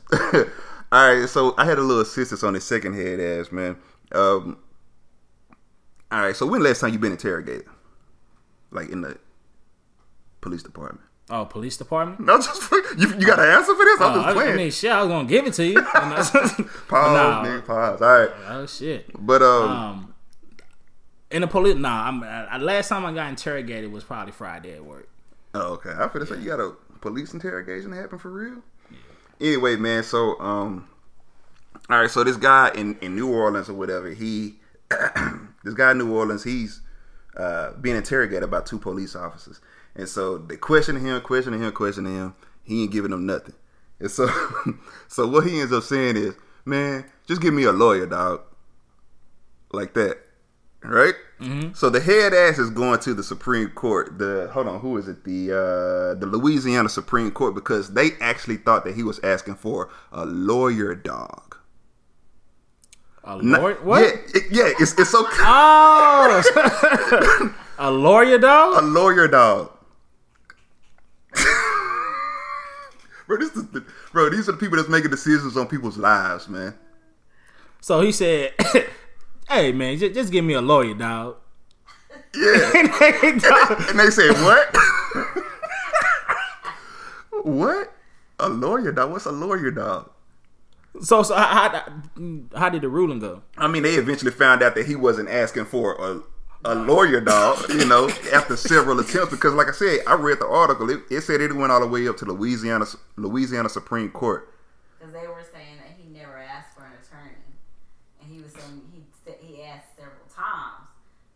[0.92, 3.76] All right, so I had a little assistance on the second head ass man.
[4.12, 4.58] Um,
[6.10, 7.64] all right, so when last time you been interrogated,
[8.70, 9.16] like in the
[10.42, 11.00] police department?
[11.30, 12.20] Oh, police department.
[12.20, 13.08] No, just you.
[13.18, 14.00] You got an answer for this?
[14.02, 14.52] I'm Oh, just playing.
[14.52, 15.80] I mean, shit, I was gonna give it to you.
[15.82, 17.42] pause, Nah.
[17.44, 18.02] nigga, pause.
[18.02, 19.06] All right, Oh shit.
[19.18, 20.14] but um, Um,
[21.30, 22.06] And the police, nah.
[22.08, 25.08] I'm, I, last time I got interrogated was probably Friday at work.
[25.54, 25.92] Oh, okay.
[25.96, 28.62] I feel say you got a police interrogation happen for real.
[29.42, 30.04] Anyway, man.
[30.04, 30.88] So, um,
[31.90, 32.10] all right.
[32.10, 34.54] So this guy in in New Orleans or whatever, he,
[35.64, 36.80] this guy in New Orleans, he's
[37.36, 39.60] uh, being interrogated by two police officers,
[39.96, 42.34] and so they questioning him, questioning him, questioning him.
[42.62, 43.54] He ain't giving them nothing,
[43.98, 44.28] and so,
[45.08, 46.34] so what he ends up saying is,
[46.64, 48.42] "Man, just give me a lawyer, dog."
[49.72, 50.18] Like that,
[50.84, 51.14] right?
[51.74, 54.16] So the head ass is going to the Supreme Court.
[54.18, 55.24] The hold on, who is it?
[55.24, 59.88] The uh, the Louisiana Supreme Court because they actually thought that he was asking for
[60.12, 61.56] a lawyer dog.
[63.24, 63.74] A Not- lawyer?
[63.82, 64.02] What?
[64.02, 64.72] Yeah, it- yeah.
[64.78, 66.42] It's it's so Oh,
[67.78, 68.80] a lawyer dog.
[68.80, 69.72] a lawyer dog.
[73.26, 74.28] bro, this is the, bro.
[74.30, 76.74] These are the people that's making decisions on people's lives, man.
[77.80, 78.52] So he said,
[79.52, 81.36] "Hey man, just, just give me a lawyer, dog."
[82.34, 82.72] Yeah.
[83.88, 84.76] and they say what?
[87.42, 87.92] what?
[88.40, 89.10] A lawyer dog?
[89.10, 90.10] What's a lawyer dog?
[91.00, 91.92] so so how, how
[92.54, 93.42] how did the ruling go?
[93.56, 96.22] I mean, they eventually found out that he wasn't asking for a
[96.64, 99.30] a lawyer dog, you know, after several attempts.
[99.30, 100.90] Because, like I said, I read the article.
[100.90, 102.86] It, it said it went all the way up to Louisiana
[103.16, 104.48] Louisiana Supreme Court.
[104.98, 107.34] Because they were saying that he never asked for an attorney,
[108.22, 110.88] and he was saying he said he asked several times,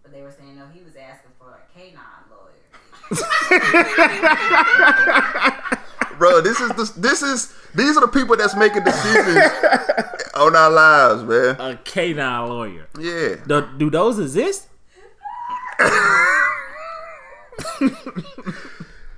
[0.02, 2.52] but they were saying no, he was asking for a canine lawyer.
[6.18, 9.38] Bro, this is the, this is these are the people that's making decisions
[10.34, 11.60] on our lives, man.
[11.60, 12.88] A canine lawyer.
[12.98, 13.36] Yeah.
[13.46, 14.68] Do, do those exist?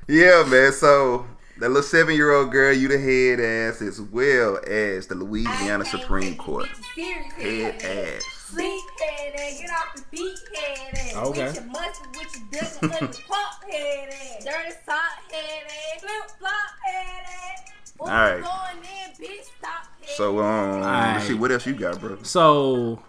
[0.08, 0.72] Yeah, man.
[0.72, 1.26] So
[1.60, 5.84] that little seven year old girl, you the head ass, as well as the Louisiana
[5.84, 6.68] Supreme Court.
[6.94, 8.24] Serious Head ass.
[8.48, 11.16] Sleep head ass, get off the beat head ass.
[11.16, 11.44] Okay.
[11.46, 14.44] With your mustard, with your duck, ugly pop head ass.
[14.44, 16.52] Dirty sock head ass, flip flop
[16.86, 17.72] head ass.
[17.96, 18.42] What's Alright.
[18.42, 19.44] going in, bitch?
[19.58, 22.18] Stop head So um, let's see what else you got, bro.
[22.22, 23.02] So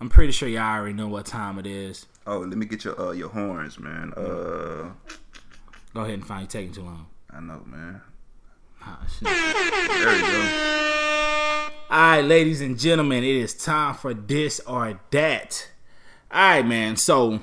[0.00, 2.06] I'm pretty sure y'all already know what time it is.
[2.26, 4.14] Oh, let me get your uh your horns, man.
[4.16, 4.90] Uh,
[5.92, 7.06] Go ahead and find you taking too long.
[7.34, 8.00] I know, man.
[8.80, 9.00] Ah.
[9.22, 11.70] There go.
[11.90, 15.68] All right, ladies and gentlemen, it is time for this or that.
[16.30, 16.96] All right, man.
[16.96, 17.40] So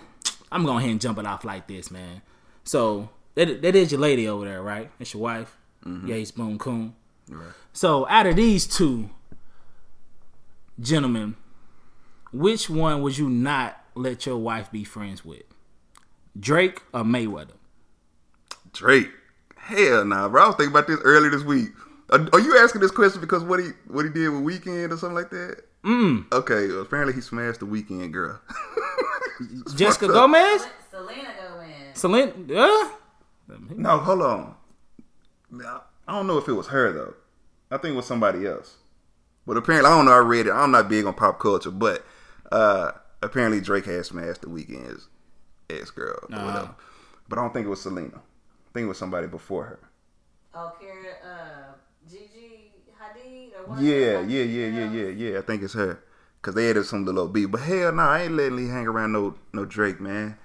[0.51, 2.21] I'm going ahead and jump it off like this, man.
[2.63, 4.89] So that, that is your lady over there, right?
[4.97, 5.57] That's your wife,
[6.05, 6.95] Yates Boom Coon.
[7.73, 9.09] So out of these two
[10.79, 11.35] gentlemen,
[12.31, 15.43] which one would you not let your wife be friends with?
[16.39, 17.55] Drake or Mayweather?
[18.73, 19.09] Drake.
[19.71, 20.43] Hell nah, bro.
[20.43, 21.69] I was thinking about this earlier this week.
[22.09, 24.97] Are, are you asking this question because what he what he did with Weeknd or
[24.97, 25.63] something like that?
[25.83, 26.31] Mm.
[26.31, 26.67] Okay.
[26.67, 28.39] well, apparently he smashed the Weeknd girl.
[29.75, 30.07] Jessica.
[30.07, 30.67] Gomez?
[30.91, 31.97] Selena Gomez.
[31.97, 32.31] Selena.
[32.31, 32.89] Uh?
[33.75, 34.55] No, hold on.
[36.07, 37.13] I don't know if it was her though.
[37.71, 38.75] I think it was somebody else.
[39.47, 40.11] But apparently, I don't know.
[40.11, 40.51] I read it.
[40.51, 42.05] I'm not big on pop culture, but
[42.51, 42.91] uh
[43.23, 45.07] apparently Drake has smashed the Weeknd's
[45.69, 46.67] ex girl or Nah.
[47.29, 48.21] But I don't think it was Selena.
[48.71, 49.79] I think it was somebody before her.
[50.53, 51.73] Oh, Kara, uh,
[52.09, 54.93] Gigi Hadid or one of Yeah, those yeah, yeah, yeah, girls?
[54.93, 55.39] yeah, yeah.
[55.39, 56.03] I think it's her.
[56.41, 57.45] Cause they added some little B.
[57.45, 60.37] But hell nah, I ain't letting Lee hang around no no Drake, man.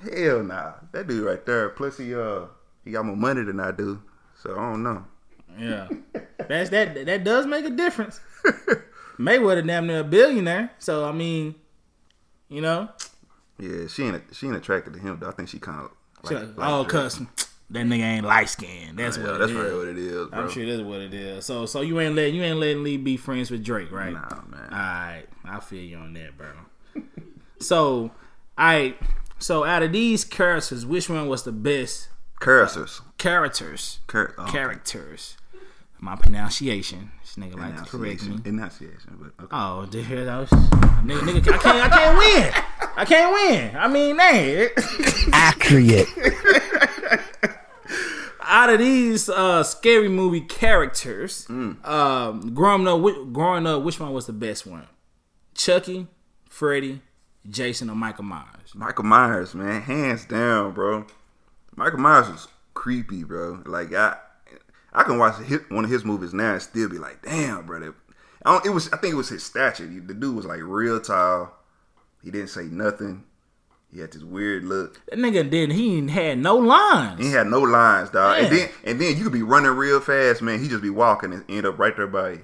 [0.00, 0.74] Hell nah.
[0.92, 1.68] That dude right there.
[1.70, 2.46] Plus he uh
[2.84, 4.02] he got more money than I do.
[4.36, 5.04] So I don't know.
[5.58, 5.88] Yeah,
[6.48, 7.06] that's that.
[7.06, 8.20] That does make a difference.
[9.18, 11.56] Mayweather damn near a billionaire, so I mean,
[12.48, 12.88] you know,
[13.58, 15.28] Yeah, she ain't she ain't attracted to him though.
[15.28, 15.88] I think she kinda
[16.26, 16.90] she like, like, like oh, Drake.
[16.92, 17.20] cause
[17.72, 18.98] that nigga ain't light skinned.
[18.98, 19.38] That's Yeah, what.
[19.38, 19.76] that's it probably is.
[19.78, 20.38] what it is, bro.
[20.40, 21.44] I'm sure that's what it is.
[21.46, 24.12] So, so you ain't letting you ain't letting Lee be friends with Drake, right?
[24.12, 24.68] Nah, man.
[24.70, 26.48] All right, I feel you on that, bro.
[27.58, 28.10] so,
[28.56, 28.94] I
[29.38, 32.08] so out of these characters, which one was the best
[32.40, 33.00] Cursors.
[33.18, 34.00] characters?
[34.06, 35.36] Cur- oh, Characters.
[36.00, 37.12] My pronunciation.
[37.20, 38.34] This nigga like to correct me.
[38.44, 38.54] Enunciation.
[38.58, 39.50] Enunciation, but okay.
[39.56, 40.48] Oh, did you hear those?
[40.50, 42.64] Nigga, nigga, I can't, I can't win.
[42.96, 43.76] I can't win.
[43.76, 44.68] I mean, man,
[45.32, 46.08] Accurate.
[48.52, 54.26] Out of these uh, scary movie characters, um, growing up, growing up, which one was
[54.26, 54.86] the best one?
[55.54, 56.06] Chucky,
[56.50, 57.00] Freddy,
[57.48, 58.74] Jason, or Michael Myers?
[58.74, 61.06] Michael Myers, man, hands down, bro.
[61.76, 63.62] Michael Myers was creepy, bro.
[63.64, 64.16] Like I,
[64.92, 67.80] I can watch his, one of his movies now and still be like, damn, bro.
[67.80, 67.94] That,
[68.44, 69.86] I don't, it was, I think it was his stature.
[69.86, 71.54] The dude was like real tall.
[72.22, 73.24] He didn't say nothing.
[73.92, 75.00] He had this weird look.
[75.06, 75.76] That nigga didn't.
[75.76, 77.20] He had no lines.
[77.20, 78.38] He had no lines, dog.
[78.42, 80.62] And then, and then you could be running real fast, man.
[80.62, 82.42] He just be walking and end up right there by you.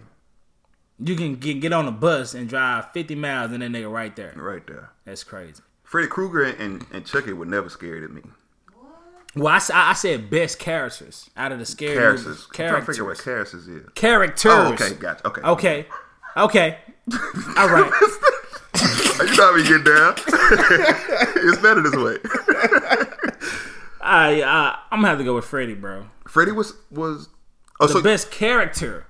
[1.00, 4.14] You can get get on a bus and drive 50 miles and then nigga right
[4.14, 4.34] there.
[4.36, 4.90] Right there.
[5.06, 5.62] That's crazy.
[5.84, 8.22] Freddy Krueger and, and Chucky were never scared of me.
[9.36, 12.26] Well, I said best characters out of the scary Characters.
[12.26, 12.46] movies.
[12.50, 13.64] I'm trying to figure what Characters.
[13.64, 13.92] characters is.
[13.94, 14.52] Characters.
[14.52, 15.26] Oh, okay, gotcha.
[15.28, 15.40] Okay.
[15.42, 15.86] Okay.
[16.36, 16.78] Okay.
[17.56, 17.90] All right.
[19.18, 20.14] You know how we get down.
[21.36, 22.18] it's better this way.
[24.00, 26.06] I uh, I'm gonna have to go with Freddy, bro.
[26.26, 27.28] Freddy was was
[27.80, 29.06] oh The so best character.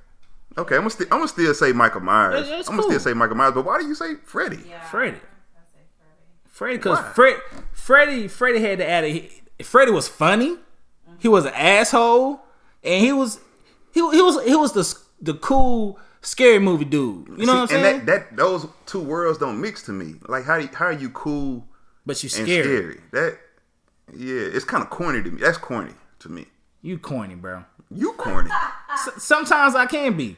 [0.56, 0.74] okay.
[0.76, 2.34] I'm gonna still I'm gonna still say Michael Myers.
[2.34, 3.52] That's- that's I'm gonna still say Michael Myers.
[3.54, 4.58] But why do you say Freddy?
[4.68, 4.80] Yeah.
[4.82, 5.16] Freddy.
[5.18, 6.46] I say Freddy.
[6.46, 7.12] Freddie, because Why?
[7.12, 7.36] Fred,
[7.72, 9.30] Freddie, Freddie had to add a.
[9.62, 10.56] Freddie was funny.
[11.18, 12.40] He was an asshole,
[12.84, 13.40] and he was,
[13.92, 14.98] he, he was, he was the
[15.32, 17.28] the cool scary movie dude.
[17.36, 17.84] You know what I'm saying?
[18.00, 20.14] and that, that those two worlds don't mix to me.
[20.28, 21.66] Like how you- how are you cool
[22.06, 22.62] but you and scary.
[22.62, 23.00] scary?
[23.12, 23.38] That
[24.16, 25.40] yeah, it's kind of corny to me.
[25.40, 26.46] That's corny to me.
[26.82, 27.64] You corny, bro.
[27.90, 28.50] You corny.
[28.92, 30.36] S- sometimes I can be,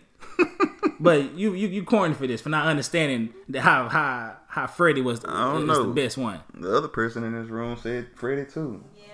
[1.01, 5.25] but you, you you corny for this for not understanding how how how Freddy was,
[5.25, 6.41] I don't know the best one.
[6.55, 8.83] the other person in this room said Freddy too.
[8.97, 9.05] Yeah.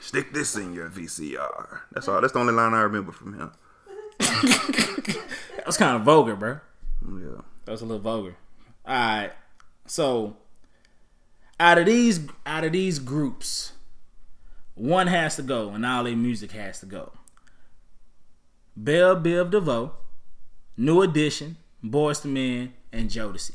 [0.00, 1.80] Stick this in your VCR.
[1.92, 2.20] That's all.
[2.20, 3.52] That's the only line I remember from him.
[5.62, 6.58] That was kind of vulgar, bro.
[7.08, 7.40] Yeah.
[7.66, 8.34] That was a little vulgar.
[8.84, 9.30] All right.
[9.86, 10.36] So
[11.60, 13.70] out of these out of these groups,
[14.74, 17.12] one has to go, and all their music has to go.
[18.76, 19.92] Bell Biv DeVoe,
[20.76, 23.52] New Edition, Boyz II Men, and Jodeci.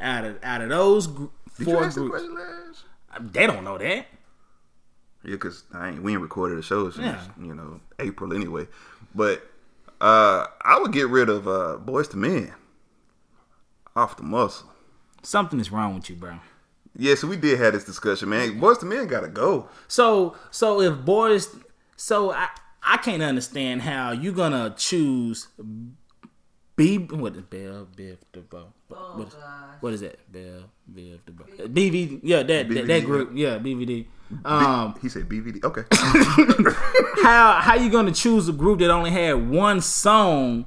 [0.00, 1.26] Out of out of those gr-
[1.58, 4.06] Did you four ask the groups, question they don't know that.
[5.24, 7.22] Yeah, cause I ain't we ain't recorded a show since Yeah.
[7.40, 8.66] you know April anyway.
[9.14, 9.48] But
[10.00, 12.54] uh I would get rid of uh Boyz II Men
[13.94, 14.68] off the muscle.
[15.22, 16.38] Something is wrong with you, bro.
[16.98, 18.60] Yeah, so we did have this discussion, man.
[18.60, 19.68] Boyz II Men gotta go.
[19.88, 21.54] So so if boys
[21.96, 22.48] so I
[22.82, 25.48] I can't understand how you're gonna choose
[26.76, 28.66] B what is Bell Biv DeVoe?
[28.88, 29.42] What, Oh, what, is, gosh.
[29.80, 30.32] what is that?
[30.32, 30.64] Bell
[30.94, 31.68] Biv DeVoe.
[31.68, 34.06] BVD yeah that, that BVD, that group yeah BVD.
[34.44, 35.64] Um He said BVD.
[35.64, 35.84] Okay.
[37.22, 40.66] how how you gonna choose a group that only had one song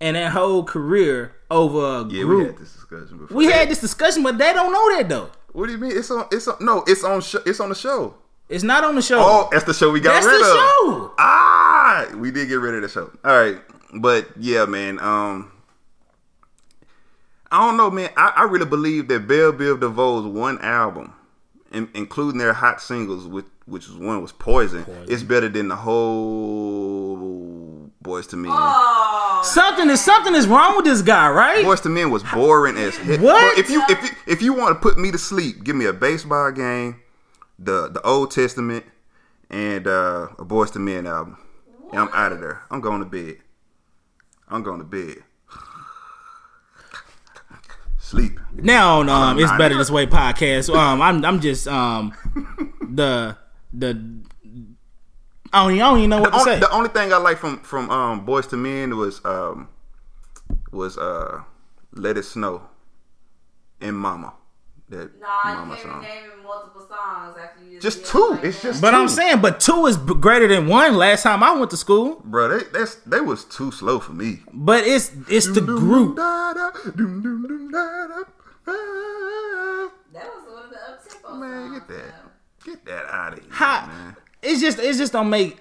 [0.00, 2.12] and that whole career over a group?
[2.12, 2.46] yeah, we group?
[2.48, 3.36] had this discussion before.
[3.36, 5.30] we had this discussion, but they don't know that though.
[5.52, 5.92] What do you mean?
[5.96, 6.26] It's on.
[6.30, 6.56] It's on.
[6.60, 7.20] No, it's on.
[7.22, 8.14] Sh- it's on the show.
[8.48, 9.18] It's not on the show.
[9.18, 10.52] Oh, that's the show we got That's rid the of.
[10.54, 11.14] show.
[11.18, 13.10] Ah, we did get rid of the show.
[13.24, 13.58] All right,
[13.94, 14.98] but yeah, man.
[14.98, 15.52] Um,
[17.50, 18.10] I don't know, man.
[18.16, 21.14] I, I really believe that Bell Biv DeVoe's one album,
[21.72, 25.76] in, including their hot singles, which which was one was Poison, It's better than the
[25.76, 28.50] whole Boyz II Men.
[28.54, 29.42] Oh.
[29.44, 31.64] Something is something is wrong with this guy, right?
[31.64, 33.18] Boyz II Men was boring as hell.
[33.18, 33.54] What?
[33.54, 35.84] Bro, If you if you, if you want to put me to sleep, give me
[35.84, 37.00] a baseball game,
[37.58, 38.84] the the Old Testament,
[39.50, 41.38] and uh, a Boyz II Men album,
[41.90, 42.62] and I'm out of there.
[42.70, 43.38] I'm going to bed.
[44.50, 45.22] I'm going to bed.
[47.98, 48.38] Sleep.
[48.54, 50.74] Now on um, it's better this way podcast.
[50.74, 52.14] Um, I'm I'm just um
[52.90, 53.36] the
[53.72, 53.90] the
[55.52, 56.60] I don't, I don't even know what The to only, say.
[56.60, 59.68] the only thing I like from from um, Boyz II Men was um
[60.72, 61.42] was uh
[61.92, 62.62] Let It Snow
[63.80, 64.32] and Mama.
[64.90, 66.00] That Nah, Mama you can't song.
[66.00, 68.28] be naming multiple songs after you Just did two.
[68.30, 68.68] like It's that.
[68.68, 70.96] just But I'm saying, but two is greater than one.
[70.96, 74.40] Last time I went to school, Bro, they that's they was too slow for me.
[74.52, 76.16] but it's it's the group.
[76.16, 76.72] That
[80.14, 82.14] was one of the up tempo get that,
[82.64, 84.16] get that out of here, How, man.
[84.42, 85.58] it's just it's just don't make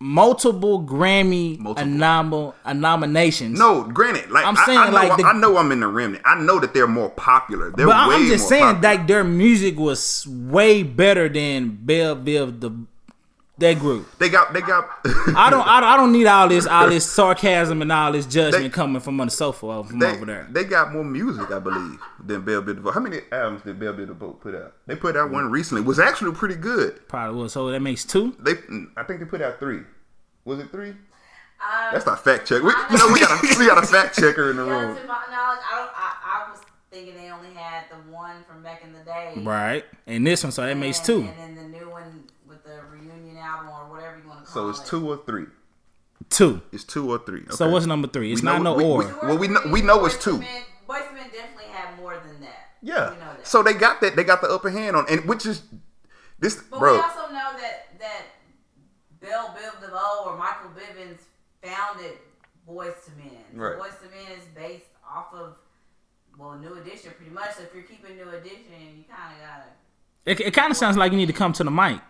[0.00, 1.90] multiple Grammy Multiple.
[1.92, 3.58] anom- nominations.
[3.58, 6.22] No, granted, like I'm saying, I, know, like, the- I know I'm in the remnant.
[6.26, 7.70] I know that they're more popular.
[7.70, 8.94] They're but I- I'm just saying popular.
[8.96, 12.70] like their music was way better than Bell Biv the
[13.60, 14.06] that group.
[14.18, 14.88] they got they got.
[15.04, 18.26] I don't, I don't, I don't need all this, all this sarcasm and all this
[18.26, 20.46] judgment They- coming from on the sofa from They, over there.
[20.50, 22.90] they got more music, I believe, than Bell Biv DeVoe.
[22.90, 24.74] How many albums did Bell Biv DeVoe put out?
[24.86, 25.82] They put out one recently.
[25.82, 27.06] Was actually pretty good.
[27.08, 27.52] Probably was.
[27.52, 28.34] So that makes two.
[28.40, 28.52] They,
[28.96, 29.82] I think they put out three.
[30.44, 30.90] Was it three?
[30.90, 32.62] Um, That's not fact check.
[32.62, 34.96] We, you know, we got a we got a fact checker in the yeah, room.
[34.96, 35.90] to my knowledge, I don't.
[35.94, 39.84] I, I was thinking they only had the one from back in the day, Right.
[40.06, 41.20] And this one, so that makes two.
[41.20, 44.39] and then the new one with the reunion album or whatever you want to call
[44.52, 45.46] So it's two or three.
[46.28, 46.60] Two.
[46.72, 47.44] It's two or three.
[47.50, 48.32] So what's number three?
[48.32, 48.98] It's We not know- no we- or.
[48.98, 50.38] we- Well, we know- we know it's two.
[50.38, 52.76] Men- Boyz Men definitely had more than that.
[52.82, 53.10] Yeah.
[53.10, 53.46] We know that.
[53.46, 54.16] So they got that.
[54.16, 55.62] They got the upper hand on, and which is
[56.38, 56.94] this, But bro.
[56.94, 58.22] we also know that that
[59.20, 61.20] Bill Biv DeVoe or Michael Bivins
[61.62, 62.18] founded
[62.68, 63.44] Boyz II Men.
[63.54, 63.78] So Right.
[63.78, 65.56] Boyz II Men is based off of
[66.38, 67.54] well, New Edition pretty much.
[67.56, 69.64] So if you're keeping New Edition, you kind of gotta.
[70.26, 72.00] It, it kind of sounds like you need to come to the mic.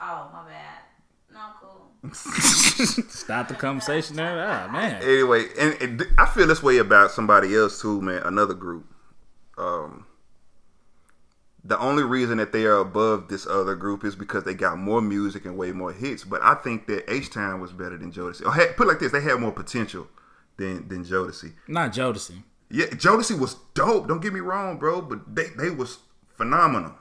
[0.00, 0.61] Oh my bad.
[2.14, 3.04] No, I'm cool.
[3.08, 4.44] Stop the conversation there.
[4.46, 5.02] Ah, man.
[5.02, 8.22] Anyway, and, and I feel this way about somebody else too, man.
[8.24, 8.86] Another group.
[9.58, 10.06] Um,
[11.64, 15.00] the only reason that they are above this other group is because they got more
[15.00, 16.24] music and way more hits.
[16.24, 18.44] But I think that H Town was better than Jodeci.
[18.44, 20.08] Or had, put it like this, they had more potential
[20.56, 21.52] than than Jodeci.
[21.68, 22.42] Not Jodeci.
[22.70, 24.08] Yeah, Jodeci was dope.
[24.08, 25.98] Don't get me wrong, bro, but they they was
[26.36, 26.94] phenomenal.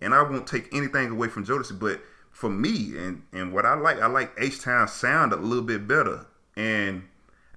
[0.00, 2.00] And I won't take anything away from Jodeci, but
[2.32, 5.86] for me and and what I like, I like H Town sound a little bit
[5.86, 6.26] better.
[6.56, 7.04] And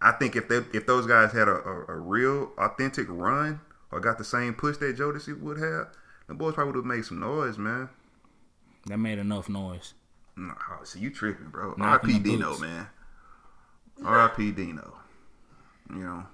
[0.02, 3.62] I think if they if those guys had a, a, a real authentic run
[3.92, 5.88] or got the same push that Jodeci would have,
[6.28, 7.90] the boys probably would have made some noise, man.
[8.88, 9.94] That made enough noise.
[10.38, 10.54] No,
[10.84, 11.76] see you tripping, bro.
[11.80, 12.20] R.I.P.
[12.20, 12.62] Dino, boots.
[12.62, 12.88] man.
[14.04, 14.52] R.I.P.
[14.52, 14.96] Dino.
[15.90, 16.26] You know.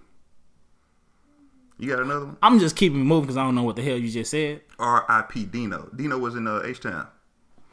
[1.78, 2.38] You got another one?
[2.42, 4.62] I'm just keeping moving because I don't know what the hell you just said.
[4.80, 5.46] R.I.P.
[5.46, 5.90] Dino.
[5.96, 7.08] Dino was in uh, H Town.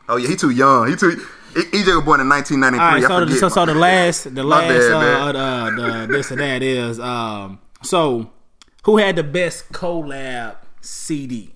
[0.08, 0.88] Oh yeah, he too young.
[0.88, 1.26] He too.
[1.54, 2.78] EJ was born in 1993.
[2.78, 3.40] All right, I so the, forget.
[3.40, 5.80] so, so the last, the last, bad, uh, man.
[5.80, 8.30] uh, the, this and that is, um, so
[8.84, 11.54] who had the best collab CD?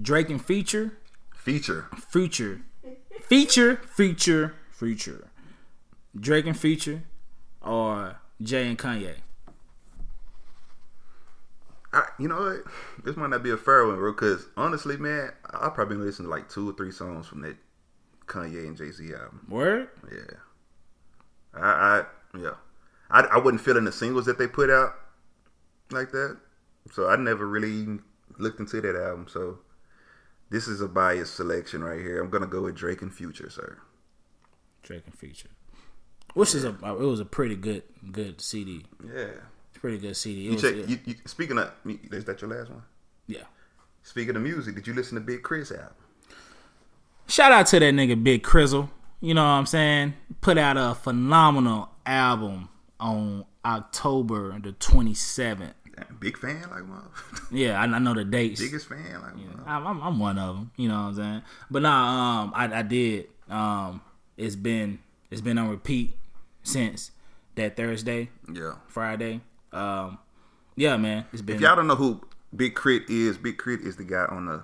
[0.00, 0.98] Drake and Feature,
[1.34, 1.86] feature.
[2.08, 2.62] Feature.
[3.22, 5.28] Feature, Feature, Feature.
[6.18, 7.02] Drake and Feature,
[7.62, 9.16] or Jay and Kanye?
[11.94, 13.04] I, you know what?
[13.04, 14.12] This might not be a fair one, bro.
[14.12, 17.56] Because honestly, man, I'll probably listen to like two or three songs from that
[18.26, 19.46] Kanye and Jay Z album.
[19.48, 19.88] Word?
[20.10, 20.36] Yeah.
[21.54, 22.04] I, I
[22.38, 22.54] yeah.
[23.10, 24.94] I, I wasn't feeling the singles that they put out
[25.90, 26.38] like that.
[26.92, 28.00] So I never really
[28.38, 29.26] looked into that album.
[29.28, 29.58] So
[30.50, 32.22] this is a biased selection right here.
[32.22, 33.78] I'm gonna go with Drake and Future, sir.
[34.82, 35.48] Drake and Future,
[36.34, 38.84] which is a, it was a pretty good, good CD.
[39.02, 39.30] Yeah.
[39.84, 40.40] Pretty good CD.
[40.40, 40.74] It You was, check.
[40.76, 40.84] yeah.
[40.86, 41.70] You, you, speaking of,
[42.10, 42.80] is that your last one?
[43.26, 43.42] yeah.
[44.02, 45.88] Speaking of music, did you listen to Big Chris album?
[47.28, 48.88] Shout out to that nigga Big Crizzle.
[49.20, 50.14] You know what I'm saying?
[50.40, 55.74] Put out a phenomenal album on October the 27th.
[56.18, 57.08] Big fan, like mother.
[57.52, 58.62] Yeah, I, I know the dates.
[58.62, 59.34] Biggest fan, like.
[59.66, 60.70] I'm, I'm, I'm one of them.
[60.78, 61.42] You know what I'm saying?
[61.70, 63.26] But nah, um, I, I did.
[63.50, 64.00] Um,
[64.38, 64.98] it's been
[65.30, 66.16] it's been on repeat
[66.62, 67.10] since
[67.56, 68.76] that Thursday, Yeah.
[68.88, 69.42] Friday.
[69.74, 70.18] Um,
[70.76, 71.56] yeah, man, it's been.
[71.56, 72.20] If y'all don't know who
[72.54, 73.04] Big K.R.I.T.
[73.08, 73.82] is, Big K.R.I.T.
[73.86, 74.62] is the guy on the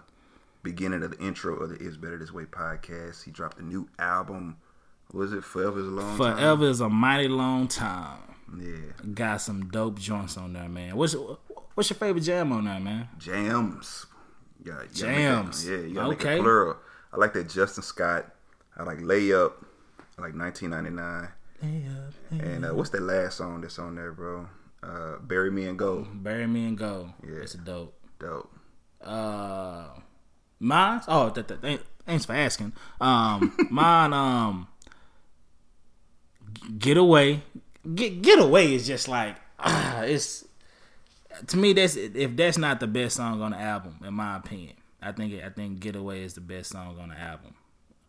[0.62, 3.24] beginning of the intro of the Is Better This Way podcast.
[3.24, 4.56] He dropped a new album.
[5.12, 6.36] Was it Forever's a Long Time?
[6.36, 8.18] Forever is a mighty long time.
[8.60, 8.76] Yeah.
[9.14, 10.96] Got some dope joints on there, man.
[10.96, 11.14] What's
[11.74, 13.08] what's your favorite jam on there, man?
[13.18, 14.06] Jams.
[14.64, 15.68] Yeah, you gotta make that- Jams.
[15.68, 16.38] yeah, you gotta Okay.
[16.40, 16.76] plural.
[17.12, 18.26] I like that Justin Scott.
[18.76, 19.52] I like Layup.
[20.18, 21.28] I like 1999.
[22.30, 24.48] And uh, what's that last song that's on there, bro?
[24.82, 26.22] Uh, Bury Me in Gold.
[26.22, 27.12] Bury me and go.
[27.22, 27.40] Yeah.
[27.42, 27.94] It's dope.
[28.18, 28.50] Dope.
[29.02, 29.88] Uh,
[30.58, 31.00] mine.
[31.08, 32.72] Oh, th- th- th- thanks for asking.
[33.00, 34.12] Um, mine.
[34.12, 34.68] Um,
[36.78, 37.42] get away.
[37.94, 40.44] Get get away is just like ah, it's
[41.46, 41.72] to me.
[41.72, 44.74] That's if that's not the best song on the album, in my opinion.
[45.02, 47.54] I think I think Get Away is the best song on the album.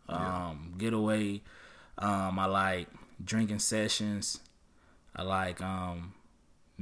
[0.08, 1.42] Um, Get Away.
[1.98, 2.88] Um, I like
[3.24, 4.40] Drinking Sessions.
[5.16, 6.12] I like um,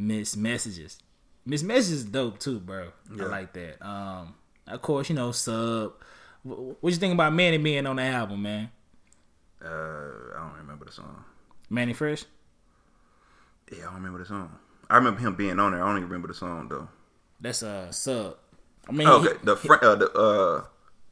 [0.01, 0.98] Mixed Messages.
[1.44, 2.88] Mixed Messages is dope too, bro.
[3.12, 3.84] I like that.
[3.86, 4.34] Um,
[4.66, 5.92] of course, you know Sub.
[6.42, 8.70] What you think about Mannie being on the album, man?
[9.62, 11.24] Uh, I don't remember the song.
[11.68, 12.24] Mannie Fresh.
[13.70, 14.59] Yeah, I don't remember the song.
[14.88, 15.82] I remember him being on there.
[15.82, 16.88] I don't even remember the song though.
[17.40, 18.36] That's a uh, Sub.
[18.88, 20.64] I mean, Okay, he, the fr- uh, the uh,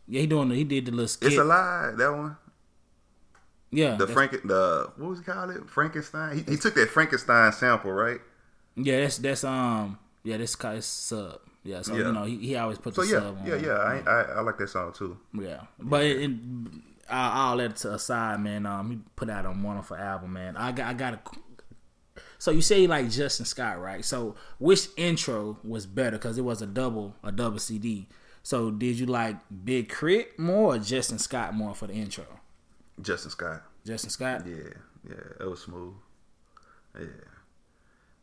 [0.08, 0.48] yeah, he doing.
[0.48, 1.28] The, he did the little skit.
[1.28, 1.92] it's a lie.
[1.94, 2.36] That one.
[3.70, 5.50] Yeah, The Frank, the what was he called?
[5.50, 6.38] It Frankenstein.
[6.38, 8.18] He, he took that Frankenstein sample, right?
[8.78, 9.98] Yeah, that's that's um.
[10.24, 11.40] Yeah, this guy is Sub.
[11.64, 12.06] Yeah, so Yeah.
[12.06, 13.46] you know he, he always puts So the yeah, sub on.
[13.46, 13.72] yeah, yeah.
[13.72, 15.18] I, I I like that song too.
[15.34, 16.30] Yeah, but it, it,
[17.08, 18.66] I, I'll let it to aside, man.
[18.66, 20.56] Um, he put out a wonderful album, man.
[20.56, 21.20] I got, I got a.
[22.38, 24.04] So you say like Justin Scott, right?
[24.04, 26.12] So which intro was better?
[26.18, 28.06] Because it was a double, a double CD.
[28.42, 30.28] So did you like Big K.R.I.T.
[30.38, 32.24] more or Justin Scott more for the intro?
[33.00, 33.62] Justin Scott.
[33.84, 34.46] Justin Scott.
[34.46, 34.74] Yeah,
[35.08, 35.94] yeah, it was smooth.
[36.98, 37.06] Yeah.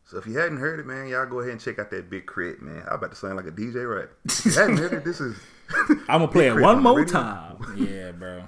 [0.05, 2.27] So if you hadn't heard it, man, y'all go ahead and check out that Big
[2.27, 2.83] K.R.I.T., man.
[2.87, 4.07] I'm about to sound like a DJ, right?
[4.25, 5.35] If you hadn't heard it, this is.
[6.07, 7.11] I'm gonna play it one on more radio.
[7.11, 7.75] time.
[7.75, 8.43] Yeah, bro.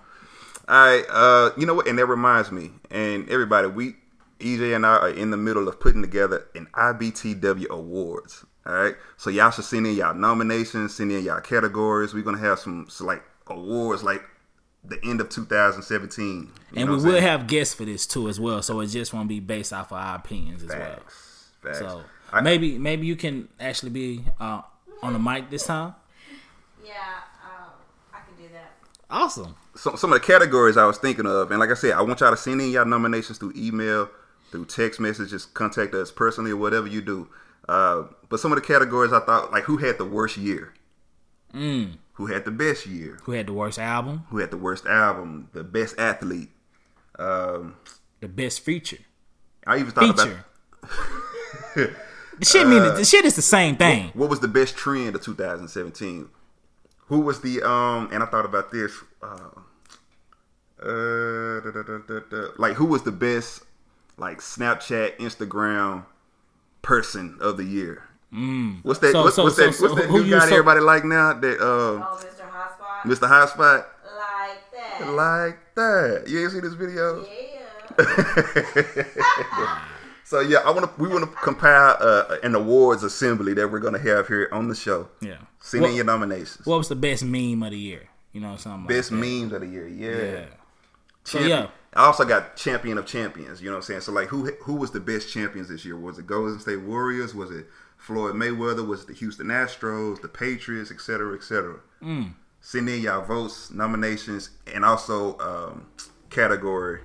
[0.70, 1.88] All right, uh, you know what?
[1.88, 3.96] And that reminds me, and everybody, we
[4.40, 8.46] EJ and I are in the middle of putting together an IBTW awards.
[8.68, 12.14] All right, so y'all should send in y'all nominations, send in y'all categories.
[12.14, 14.22] We're gonna have some like awards like
[14.84, 16.52] the end of 2017.
[16.76, 18.62] And we will have guests for this too as well.
[18.62, 21.00] So it just won't be based off of our opinions as well.
[21.68, 21.80] Facts.
[21.80, 21.92] Facts.
[21.94, 22.04] So
[22.34, 24.62] I- maybe maybe you can actually be uh,
[25.02, 25.94] on the mic this time.
[26.86, 26.94] Yeah,
[27.44, 27.70] um,
[28.14, 28.74] I can do that.
[29.10, 29.56] Awesome.
[29.76, 32.20] some, some of the categories I was thinking of, and like I said, I want
[32.20, 34.10] y'all to send in y'all nominations through email,
[34.52, 37.28] through text messages, contact us personally or whatever you do.
[37.70, 40.74] Uh, but some of the categories I thought, like who had the worst year,
[41.54, 41.98] Mm.
[42.14, 44.24] who had the best year, Who had the worst album?
[44.30, 46.50] who had the worst album, the best athlete.
[47.20, 47.76] Um,
[48.20, 48.98] The best feature.
[49.66, 50.44] I even thought Feature.
[50.84, 50.92] about
[52.40, 54.12] The shit mean the shit is the same thing.
[54.14, 56.30] what was the best trend of 2017.
[57.08, 58.10] Who was the um?
[58.12, 58.92] And I thought about this.
[59.24, 59.50] Uh,
[60.80, 62.48] uh, da, da, da, da, da.
[62.58, 63.64] like who was the best
[64.18, 66.06] like Snapchat, Instagram
[66.84, 68.04] person of the year?
[68.34, 68.84] Mm.
[68.84, 69.14] What's that?
[69.14, 69.74] So- what's, so- what's so- that?
[69.74, 71.34] so what's that who new you- guy so- everybody like now?
[71.34, 72.48] That uh, Oh, Mr.
[72.52, 73.02] Hotspot.
[73.04, 73.28] Mr.
[73.28, 73.88] High Spot.
[74.18, 75.08] Like that.
[75.14, 76.26] Like that.
[76.28, 77.26] You ain't seen this video?
[77.26, 77.34] Yeah.
[80.28, 81.02] So yeah, I want to.
[81.02, 84.76] We want to compile uh, an awards assembly that we're gonna have here on the
[84.76, 85.08] show.
[85.22, 85.38] Yeah.
[85.62, 86.66] Send What- in your nominations.
[86.66, 88.10] What was the best meme of the year?
[88.34, 89.88] You know, something like Best memes of the year.
[89.88, 90.32] Yeah.
[90.40, 90.46] Yeah.
[91.24, 91.68] So, yeah.
[91.94, 93.62] I also got champion of champions.
[93.62, 94.02] You know what I'm saying?
[94.02, 95.98] So like, who who was the best champions this year?
[95.98, 97.34] Was it Golden State Warriors?
[97.34, 97.66] Was it
[97.98, 98.86] Floyd Mayweather?
[98.86, 100.22] Was it the Houston Astros?
[100.22, 100.92] The Patriots?
[100.92, 101.80] Et cetera, et cetera.
[102.04, 102.34] Mm.
[102.60, 105.88] Send in y'all votes, nominations, and also um,
[106.30, 107.00] category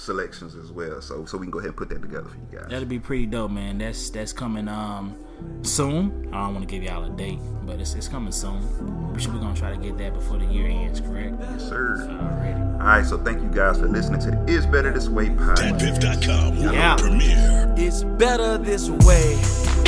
[0.00, 1.00] selections as well.
[1.02, 2.70] So so we can go ahead and put that together for you guys.
[2.70, 3.78] That'll be pretty dope, man.
[3.78, 5.16] That's that's coming um
[5.62, 6.28] soon.
[6.32, 9.12] I don't want to give y'all a date, but it's, it's coming soon.
[9.12, 11.36] We should, we're gonna try to get that before the year ends, correct?
[11.40, 11.96] Yes, sir.
[12.02, 12.60] Already.
[12.60, 16.62] All right, so thank you guys for listening to the Is Better This Way podcast.
[16.72, 16.96] Yeah.
[16.96, 17.74] premiere.
[17.76, 19.38] It's better this way.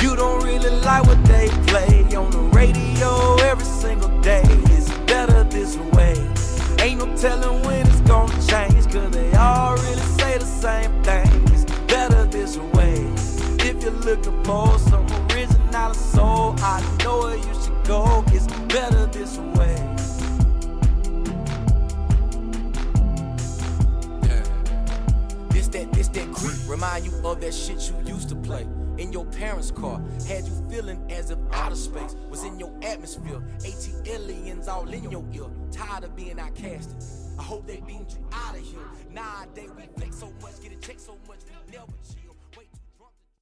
[0.02, 4.42] You don't really like what they play on the radio every single day.
[4.44, 6.14] It's better this way.
[6.80, 11.26] Ain't no telling when it's gonna change, cause they all really say the same thing.
[11.54, 12.96] It's better this way.
[13.66, 18.22] If you're looking for some original soul, I know where you should go.
[18.28, 19.76] It's better this way.
[25.48, 26.58] This that, this that creep.
[26.68, 28.66] Remind you of that shit you used to play.
[28.98, 33.42] In your parents' car, had you feeling as if outer space was in your atmosphere.
[33.64, 35.46] AT aliens all in your ear.
[35.70, 37.31] Tired of being outcasted.
[37.42, 38.78] I hope they beamed you out of here.
[39.10, 41.90] Nowadays we flex so much, get a check so much, we never.